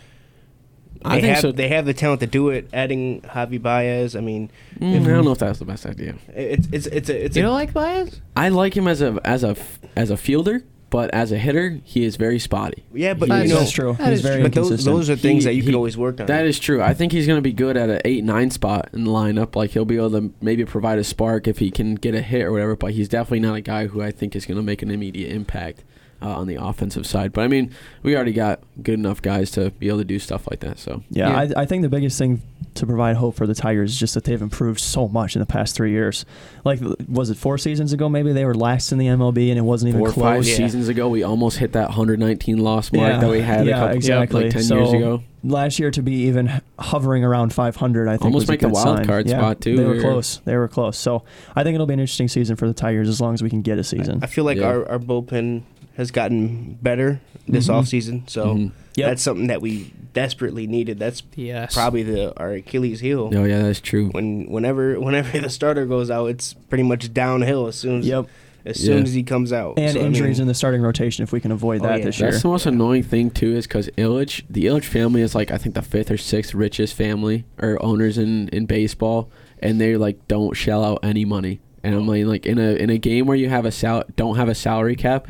[1.04, 1.52] I They think have so.
[1.52, 2.70] they have the talent to do it.
[2.74, 6.16] Adding Javi Baez, I mean, Mm, I don't know if that's the best idea.
[6.36, 8.22] it's it's it's a it's You a don't like Baez?
[8.36, 9.56] I like him as a as a
[9.96, 12.84] as a fielder, but as a hitter, he is very spotty.
[12.94, 13.94] yeah, but That's you know, that's true.
[13.98, 15.98] that He's is very but those those are things He- that you he- can always
[15.98, 16.28] work on.
[16.28, 16.84] That is true.
[16.84, 19.56] I think he's going to be good at an eight nine spot in the lineup.
[19.56, 22.44] Like he'll be able to maybe provide a spark if he can get a hit
[22.44, 22.76] or whatever.
[22.76, 25.32] But he's definitely not a guy who I think is going to make an immediate
[25.34, 25.84] impact
[26.22, 27.34] uh, on the offensive side.
[27.34, 27.72] But I mean,
[28.04, 30.80] we already got good enough guys to be able to do stuff like that.
[30.80, 31.54] So Yeah, Yeah.
[31.58, 32.42] I, I think the biggest thing
[32.76, 35.46] to provide hope for the Tigers is just that they've improved so much in the
[35.46, 36.26] past three years.
[36.64, 38.08] Like, was it four seasons ago?
[38.08, 40.50] Maybe they were last in the MLB and it wasn't even four or five close.
[40.50, 40.56] Yeah.
[40.56, 43.20] seasons ago, we almost hit that 119 loss mark Yeah.
[43.20, 44.44] that we had Yeah, a couple exactly.
[44.46, 45.24] like 10 So, years ago.
[45.44, 48.70] Last year to be even hovering around 500, I think Almost was a make the
[48.70, 49.06] wild sign.
[49.06, 49.76] card Yeah, spot, too.
[49.76, 50.40] They were We're- close.
[50.46, 50.98] They were close.
[50.98, 51.24] So
[51.56, 53.62] I think it'll be an interesting season for the Tigers as long as we can
[53.64, 54.20] get a season.
[54.22, 54.68] I feel like Yeah.
[54.68, 55.64] our, our bullpen
[56.02, 57.74] has gotten better this Mhm.
[57.76, 58.72] offseason, so Mhm.
[58.98, 59.08] Yep.
[59.10, 61.00] that's something that we desperately needed.
[61.00, 61.74] That's Yes.
[61.74, 63.32] probably the our Achilles heel.
[63.34, 64.10] Oh yeah, that's true.
[64.12, 68.28] When whenever whenever the starter goes out, it's pretty much downhill as soon as Yep.
[68.66, 69.04] as soon Yeah.
[69.04, 69.80] as he comes out.
[69.80, 72.00] And So, I injuries mean, in the starting rotation if we can avoid Oh, that
[72.00, 72.06] yeah.
[72.06, 72.30] this year.
[72.32, 75.58] That's the most annoying thing too, is because Ilitch, the Ilitch family is like I
[75.58, 79.30] think the fifth or sixth richest family or owners in in baseball,
[79.60, 81.60] and they like don't shell out any money.
[81.84, 84.36] And I'm like, like in a in a game where you have a sal don't
[84.36, 85.28] have a salary cap.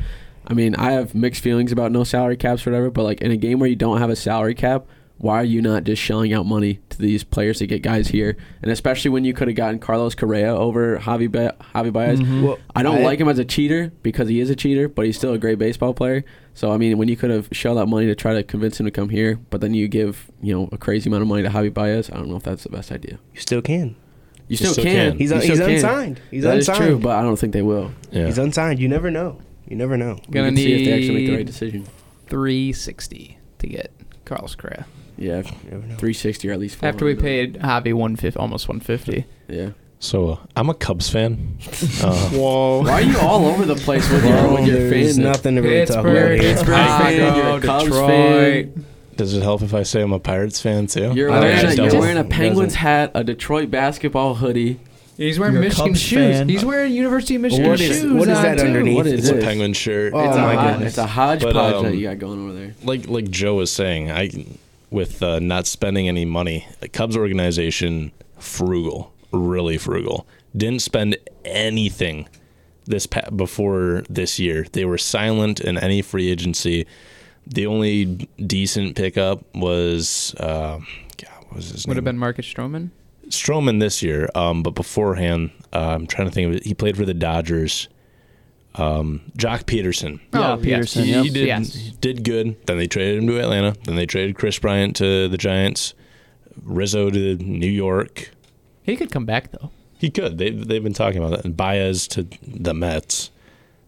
[0.52, 3.30] I mean, I have mixed feelings about no salary caps or whatever, but like in
[3.30, 4.84] a game where you don't have a salary cap,
[5.18, 8.36] why are you not just shelling out money to these players to get guys here?
[8.60, 12.20] And especially when you could have gotten Carlos Correa over Javi ba- Javi Baez.
[12.20, 12.42] Mhm.
[12.42, 15.16] well, I don't like him as a cheater because he is a cheater, but he's
[15.16, 16.24] still a great baseball player.
[16.54, 18.86] So I mean, when you could have shelled out money to try to convince him
[18.86, 21.48] to come here, but then you give you know a crazy amount of money to
[21.50, 23.18] Javi Baez, I don't know if that's the best idea.
[23.32, 23.94] You still can.
[24.48, 25.10] You still, still can.
[25.12, 25.18] can.
[25.18, 25.70] He's un- still he's can.
[25.76, 26.20] unsigned.
[26.32, 26.88] He's That is unsigned.
[26.90, 27.92] true, but I don't think they will.
[28.10, 28.26] Yeah.
[28.26, 28.80] He's unsigned.
[28.80, 29.38] You never know.
[29.72, 30.18] You never know.
[30.28, 31.86] We Gonna can see if they actually make the right decision.
[32.28, 33.90] 360 to get
[34.26, 34.84] Carlos Correa.
[35.16, 35.96] Yeah, You never know.
[35.96, 36.84] 360 or at least.
[36.84, 39.24] After we paid Javi 150, almost 150.
[39.48, 39.70] Yeah.
[39.98, 41.56] So I'm a Cubs fan.
[42.04, 42.82] Uh, Whoa.
[42.82, 45.62] Why are you all over the place with your Well, with your there's nothing to
[45.62, 46.52] really talk about Pittsburgh, here.
[46.54, 48.08] Pittsburgh fan, you're a Cubs Detroit.
[48.74, 48.84] fan.
[49.16, 51.14] does it help if I say I'm a Pirates fan too?
[51.14, 54.80] You're wearing, a, you're wearing a Penguins hat, a Detroit basketball hoodie.
[55.16, 56.36] He's wearing You're a Michigan Cubs shoes.
[56.38, 56.48] fan.
[56.48, 58.12] He's wearing University of Michigan What is- shoes.
[58.12, 58.64] what is on, that too.
[58.66, 58.96] underneath?
[58.96, 59.44] What is it's a this?
[59.44, 60.12] Penguin shirt.
[60.14, 60.88] Oh it's, my a, goodness.
[60.88, 62.74] it's a hodgepodge But, um, that you got going over there.
[62.82, 64.30] like like Joe was saying, I
[64.90, 70.26] with uh, not spending any money, the Cubs organization frugal, really frugal.
[70.56, 72.28] Didn't spend anything
[72.84, 74.66] this pa- before this year.
[74.72, 76.86] They were silent in any free agency.
[77.46, 78.04] The only
[78.44, 80.78] decent pickup was uh,
[81.16, 81.90] God, what was his name?
[81.92, 82.90] Would have been Marcus Stroman.
[83.32, 84.28] Stroman this year.
[84.34, 86.64] Um, but beforehand, uh, I'm trying to think of it.
[86.64, 87.88] He played for the Dodgers.
[88.74, 90.20] Um, Joc Pederson.
[90.32, 90.94] Yeah, Oh, yes.
[90.94, 91.04] Pederson.
[91.04, 91.24] He, yep.
[91.24, 91.74] he did Yes.
[91.74, 92.56] he did good.
[92.66, 93.74] Then they traded him to Atlanta.
[93.84, 95.92] Then they traded Kris Bryant to the Giants.
[96.62, 98.30] Rizzo to New York.
[98.82, 99.70] He could come back though.
[99.98, 100.38] He could.
[100.38, 101.44] They they've been talking about that.
[101.44, 103.30] And Baez to the Mets.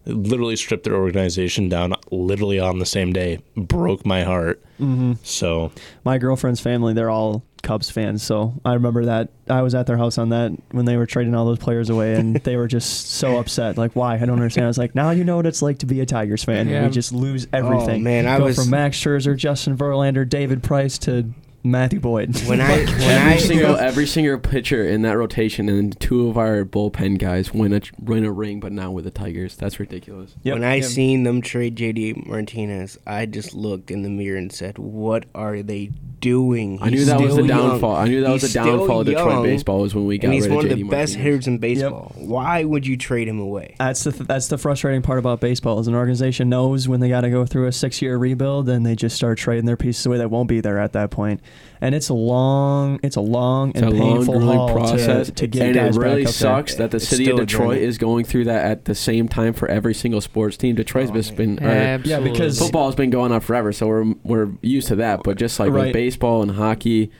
[0.05, 3.39] It literally stripped their organization down literally on the same day.
[3.55, 4.63] Broke my heart.
[4.77, 5.71] hmm So
[6.03, 8.21] My girlfriend's family, they're all Cubs fans.
[8.21, 9.29] So I remember that.
[9.49, 12.13] I was at their house on that when they were trading all those players away,
[12.13, 13.77] and they were just so upset.
[13.77, 14.15] Like, why?
[14.15, 14.65] I don't understand.
[14.65, 16.69] I was like, now you know what it's like to be a Tigers fan.
[16.69, 16.85] Yeah.
[16.85, 18.01] We just lose everything.
[18.01, 21.25] Oh, man, I Go was from Max Scherzer, Justin Verlander, David Price to
[21.65, 22.37] Matthew Boyd.
[22.47, 26.37] when I when Every I single every single pitcher in that rotation, and two of
[26.37, 29.55] our bullpen guys win a win a ring, but not with the Tigers.
[29.55, 30.35] That's ridiculous.
[30.43, 30.53] Yep.
[30.55, 30.85] when I Yep.
[30.85, 35.61] seen them trade JD Martinez, I just looked in the mirror and said, "What are
[35.63, 35.91] they
[36.21, 37.69] doing?" I knew that was the still young.
[37.71, 37.95] downfall.
[37.95, 40.17] I knew that was He's the still downfall of Detroit young, baseball was when we
[40.17, 41.23] got and he's rid one of of the JD best Martinez.
[41.23, 42.11] hitters in baseball.
[42.17, 43.75] Why would you trade him away?
[43.79, 47.21] That's the that's the frustrating part about baseball is an organization knows when they got
[47.21, 50.17] to go through a six year rebuild, and they just start trading their pieces away
[50.17, 51.41] that won't be there at that point.
[51.81, 55.33] And it's a long, it's a long It's and a painful grueling haul process, to,
[55.33, 56.87] to get and guys it really back up sucks there.
[56.87, 59.67] that the It's city of Detroit is going through that at the same time for
[59.67, 60.75] every single sports team.
[60.75, 62.31] Detroit's Oh, just been or Absolutely.
[62.31, 65.21] because- football has been going on forever, so we're we're used to that.
[65.23, 65.85] But just like Right.
[65.87, 67.11] with baseball and hockey,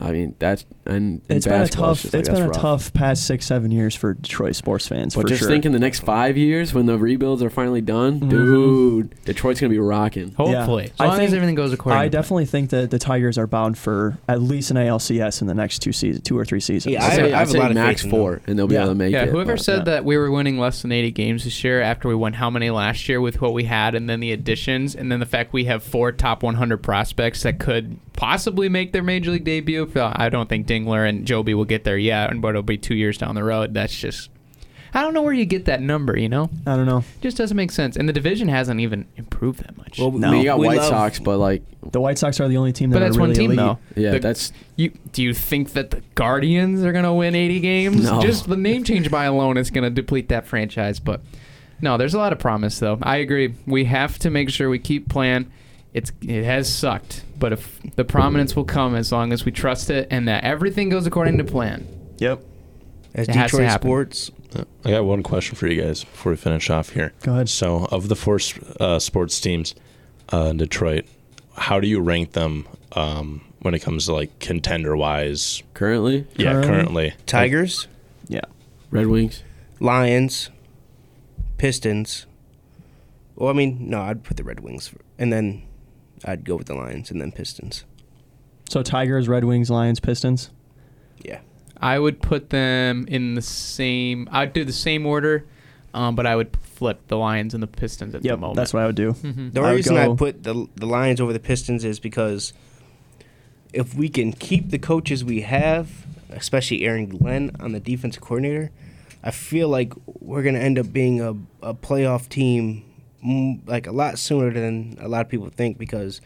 [0.00, 2.02] I mean, that's and in It's been a tough.
[2.02, 2.56] just like, it's been a rough.
[2.60, 5.14] tough past six, seven years for Detroit sports fans.
[5.14, 5.48] But for just sure.
[5.48, 8.28] think in the next five years when the rebuilds are finally done, Mhm.
[8.30, 10.32] dude, Detroit's gonna be rocking.
[10.36, 10.88] Hopefully, Yeah.
[10.90, 11.98] as I long as think- everything goes according.
[12.00, 12.22] I to plan.
[12.22, 15.78] definitely think that the Tigers are bound for at least an ALCS in the next
[15.78, 16.92] two seasons, two or three seasons.
[16.92, 18.18] Yeah, I'd I- say, I have I'd a lot say of max faith in them.
[18.20, 18.80] four, and they'll be Yeah.
[18.82, 19.28] able to make Yeah, it.
[19.30, 19.84] whoever but- said yeah.
[19.84, 22.68] that we were winning less than 80 games this year after we won how many
[22.70, 25.64] last year with what we had and then the additions and then the fact we
[25.64, 29.83] have four top 100 prospects that could possibly make their major league debut.
[29.94, 32.62] Well, uh, I don't think Dingler and Joby will get there yet, and but it'll
[32.62, 33.74] be two years down the road.
[33.74, 34.30] That's just.
[34.96, 36.50] I don't know where you get that number, you know?
[36.68, 37.02] I don't know.
[37.20, 37.96] just doesn't make sense.
[37.96, 39.98] And the division hasn't even improved that much.
[39.98, 40.32] Well, No.
[40.34, 43.00] You got we White Sox, but like, The White Sox are the only team that
[43.00, 43.58] but that's are really one team, elite.
[43.96, 44.00] though.
[44.00, 48.04] yeah, The- that's You do you think that the Guardians are gonna win 80 games?
[48.04, 48.22] No.
[48.22, 51.00] Just the name change by alone is gonna deplete that franchise.
[51.00, 51.22] But
[51.80, 52.96] no, there's a lot of promise though.
[53.02, 53.52] I agree.
[53.66, 55.50] We have to make sure we keep playing.
[55.94, 59.90] It's it has sucked, but if the prominence will come as long as we trust
[59.90, 61.86] it and that everything goes according to plan.
[62.18, 62.42] Yep.
[63.14, 64.30] As It has to Detroit sports,
[64.84, 67.12] I got one question for you guys before we finish off here.
[67.22, 67.48] Go ahead.
[67.48, 68.40] So, of the four
[68.80, 69.76] uh, sports teams
[70.32, 71.06] uh, in Detroit,
[71.56, 75.62] how do you rank them um, when it comes to like contender wise?
[75.74, 76.66] currently Yeah, Currently?
[76.68, 77.14] currently.
[77.26, 77.86] Tigers,
[78.26, 78.40] Yeah.
[78.90, 79.44] Red Wings.
[79.78, 80.50] Lions,
[81.56, 82.26] Pistons.
[83.36, 85.62] Well, I mean, no, I'd put the Red Wings, for, and then
[86.24, 87.84] I'd go with the Lions and then Pistons.
[88.68, 90.50] So Tigers, Red Wings, Lions, Pistons.
[91.22, 91.40] Yeah.
[91.80, 94.28] I would put them in the same.
[94.32, 95.44] I'd do the same order,
[95.92, 98.38] um, but I would flip the Lions and the Pistons at the Yep.
[98.38, 98.56] moment.
[98.56, 99.12] That's what I would do.
[99.12, 99.52] Mhm.
[99.52, 102.52] The only would reason I go- put the the Lions over the Pistons is because
[103.72, 108.70] if we can keep the coaches we have, especially Aaron Glenn on the defensive coordinator,
[109.22, 111.30] I feel like we're gonna end up being a,
[111.62, 112.82] a playoff team
[113.66, 115.78] like a lot sooner than a lot of people think.
[115.78, 116.20] Because,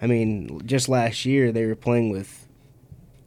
[0.00, 2.46] I mean, just last year they were playing with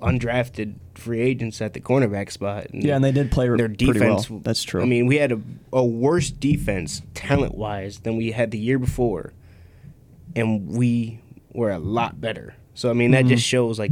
[0.02, 2.68] undrafted free agents at the cornerback spot.
[2.72, 4.30] And Yeah, and they did play their pretty defense.
[4.30, 4.40] well.
[4.40, 4.82] That's true.
[4.82, 5.42] I mean, we had a,
[5.74, 9.34] a worse defense talent wise than we had the year before,
[10.36, 11.20] and we
[11.54, 12.56] were a lot better.
[12.76, 13.30] So I mean, that Mhm.
[13.30, 13.92] just shows like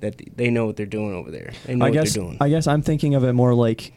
[0.00, 1.52] that they know what they're doing over there.
[1.66, 2.36] They know I what guess they're doing.
[2.40, 3.92] I guess I'm thinking of it more like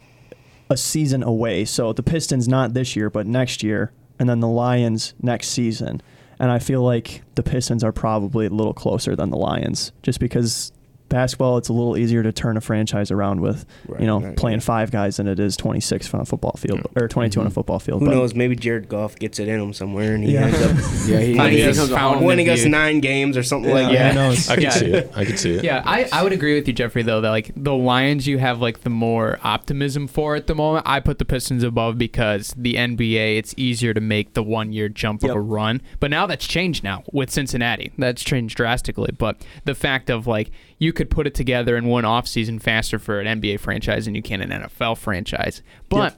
[0.70, 1.64] a season away.
[1.64, 6.00] So the Pistons not this year, but next year, and then the Lions next season.
[6.38, 10.20] And I feel like the Pistons are probably a little closer than the Lions, just
[10.20, 10.72] because
[11.08, 14.36] basketball it's a little easier to turn a franchise around with, Right, you know, right,
[14.36, 14.64] playing yeah.
[14.64, 17.54] five guys than it is 26 on a football field or 22 on a Mhm.
[17.54, 18.00] football field.
[18.00, 18.34] Who but knows?
[18.34, 20.46] Maybe Jared Goff gets it in him somewhere, and he Yeah.
[20.46, 20.70] ends up
[21.08, 23.42] Yeah, he, Finding he his becomes a fountain home- of winning us nine games or
[23.42, 24.34] something like Yeah, that.
[24.36, 24.52] who?
[24.52, 25.12] I can see it.
[25.16, 25.64] I can see it.
[25.64, 27.02] Yeah, I, I would agree with you, Jeffrey.
[27.02, 30.84] Though that like the Lions, you have like the more optimism for at the moment.
[30.86, 34.88] I put the Pistons above because the NBA, it's easier to make the one year
[34.88, 35.30] jump Yep.
[35.30, 35.80] of a run.
[36.00, 37.92] But now that's changed now with Cincinnati.
[37.96, 39.10] That's changed drastically.
[39.16, 42.98] But the fact of like you could put it together in one off season faster
[42.98, 45.62] for an NBA franchise than you can an NFL franchise.
[45.88, 46.16] But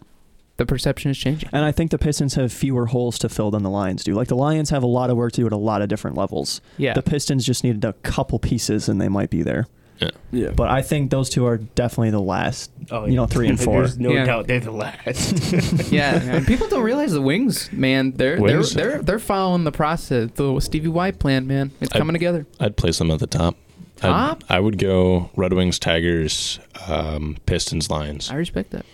[0.59, 1.49] the perception is changing.
[1.53, 4.13] And I think the Pistons have fewer holes to fill than the Lions do.
[4.15, 6.17] Like the Lions have a lot of work to do at a lot of different
[6.17, 6.61] levels.
[6.77, 6.93] Yeah.
[6.93, 9.67] The Pistons just needed a couple pieces and they might be there.
[9.99, 10.51] Yeah, yeah.
[10.51, 12.71] But I think those two are definitely the last.
[12.91, 13.81] Oh, You know, three and four.
[13.83, 14.25] There's no Yeah.
[14.25, 15.53] doubt they're the last.
[15.93, 18.13] yeah, and people don't realize the wings, man.
[18.13, 18.73] They're Wings?
[18.73, 21.71] they're they're they're following the process, the Stevie Y plan, man.
[21.83, 22.47] It's I- coming together.
[22.59, 23.57] I'd place them at the top.
[24.03, 28.31] I'd- I would go Red Wings, Tigers, um, Pistons, Lions.
[28.31, 28.87] I respect that.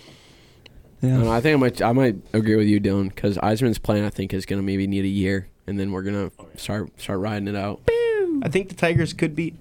[1.02, 1.30] I, know, Yeah.
[1.30, 4.32] I think I might I might agree with you, Dylan, because Yzerman's plan I think
[4.34, 7.80] is gonna maybe need a year, and then we're gonna start start riding it out.
[8.42, 9.54] I think the Tigers could be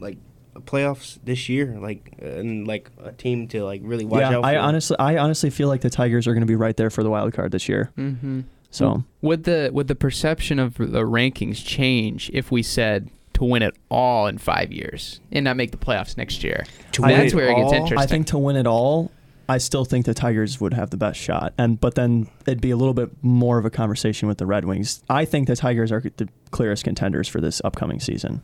[0.00, 0.18] like
[0.60, 4.44] playoffs this year, like and like a team to like really watch yeah, out.
[4.44, 4.58] I for.
[4.60, 7.10] honestly, I honestly feel like the Tigers are going to be right there for the
[7.10, 7.90] wild card this year.
[7.98, 8.40] Mm-hmm.
[8.70, 13.10] So would the would the perception of the rankings change if we said
[13.42, 16.64] to win it all in five years and not make the playoffs next year?
[16.92, 17.98] To win That's where it gets interesting.
[17.98, 19.10] I think to win it all,
[19.48, 21.52] I still think the Tigers would have the best shot.
[21.58, 24.64] And but then it'd be a little bit more of a conversation with the Red
[24.64, 25.02] Wings.
[25.10, 28.42] I think the Tigers are the clearest contenders for this upcoming season.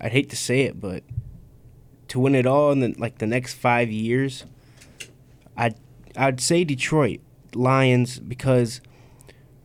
[0.00, 1.04] I'd hate to say it, but
[2.08, 4.44] to win it all in the, like the next five years,
[5.58, 5.74] I'd
[6.16, 7.20] I'd say Detroit
[7.54, 8.80] Lions because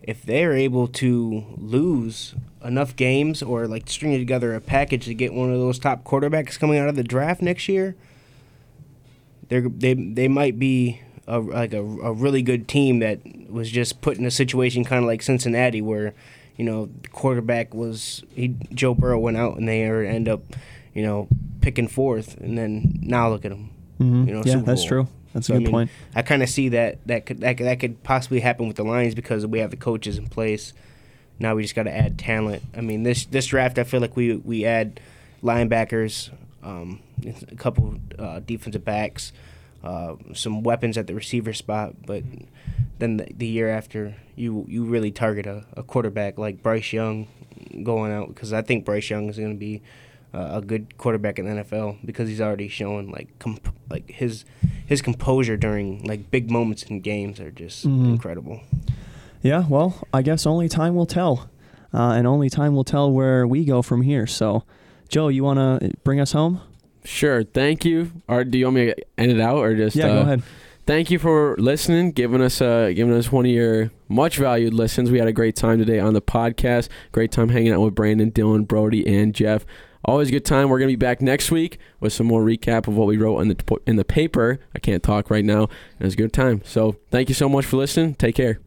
[0.07, 2.33] if they're able to lose
[2.63, 6.59] enough games or like string together a package to get one of those top quarterbacks
[6.59, 7.95] coming out of the draft next year,
[9.49, 13.19] they they they might be a, like a, a really good team that
[13.51, 16.13] was just put in a situation kind of like Cincinnati where
[16.55, 20.41] you know the quarterback was he Joe Burrow went out and they end up
[20.93, 21.27] you know
[21.61, 24.27] picking fourth and then now look at them Mm-hmm.
[24.27, 25.07] You know, yeah, that's true.
[25.37, 25.89] That's So, a I good mean, point.
[26.15, 28.83] I kind of see that that could, that could that could possibly happen with the
[28.83, 30.73] Lions because we have the coaches in place.
[31.39, 32.63] Now we just got to add talent.
[32.75, 34.99] I mean, this this draft, I feel like we we add
[35.43, 36.31] linebackers,
[36.63, 37.01] um,
[37.51, 39.31] a couple uh, defensive backs,
[39.83, 41.93] uh, some weapons at the receiver spot.
[42.05, 42.23] But
[42.97, 47.27] then the, the year after, you you really target a, a quarterback like Bryce Young
[47.83, 49.83] going out because I think Bryce Young is going to be
[50.33, 54.45] uh, a good quarterback in the NFL because he's already shown like comp- like his
[54.85, 58.09] his composure during like big moments in games are just Mhm.
[58.11, 58.61] incredible.
[59.41, 61.49] Yeah, well, I guess only time will tell.
[61.93, 64.27] Uh, and only time will tell where we go from here.
[64.27, 64.63] So,
[65.09, 66.59] Joe, you want to bring us home?
[67.05, 67.43] Sure.
[67.43, 68.11] Thank you.
[68.27, 69.95] Or do you want me to end it out or just?
[69.95, 70.43] Yeah, uh, go ahead.
[70.85, 75.11] Thank you for listening, giving us uh, giving us one of your much valued listens.
[75.11, 76.89] We had a great time today on the podcast.
[77.11, 79.65] Great time hanging out with Brandon, Dylan, Brody, and Jeff.
[80.05, 80.69] Always a good time.
[80.69, 83.49] We're gonna be back next week with some more recap of what we wrote in
[83.49, 84.59] the in the paper.
[84.75, 85.63] I can't talk right now.
[85.63, 86.61] It was a good time.
[86.65, 88.15] So thank you so much for listening.
[88.15, 88.59] Take care.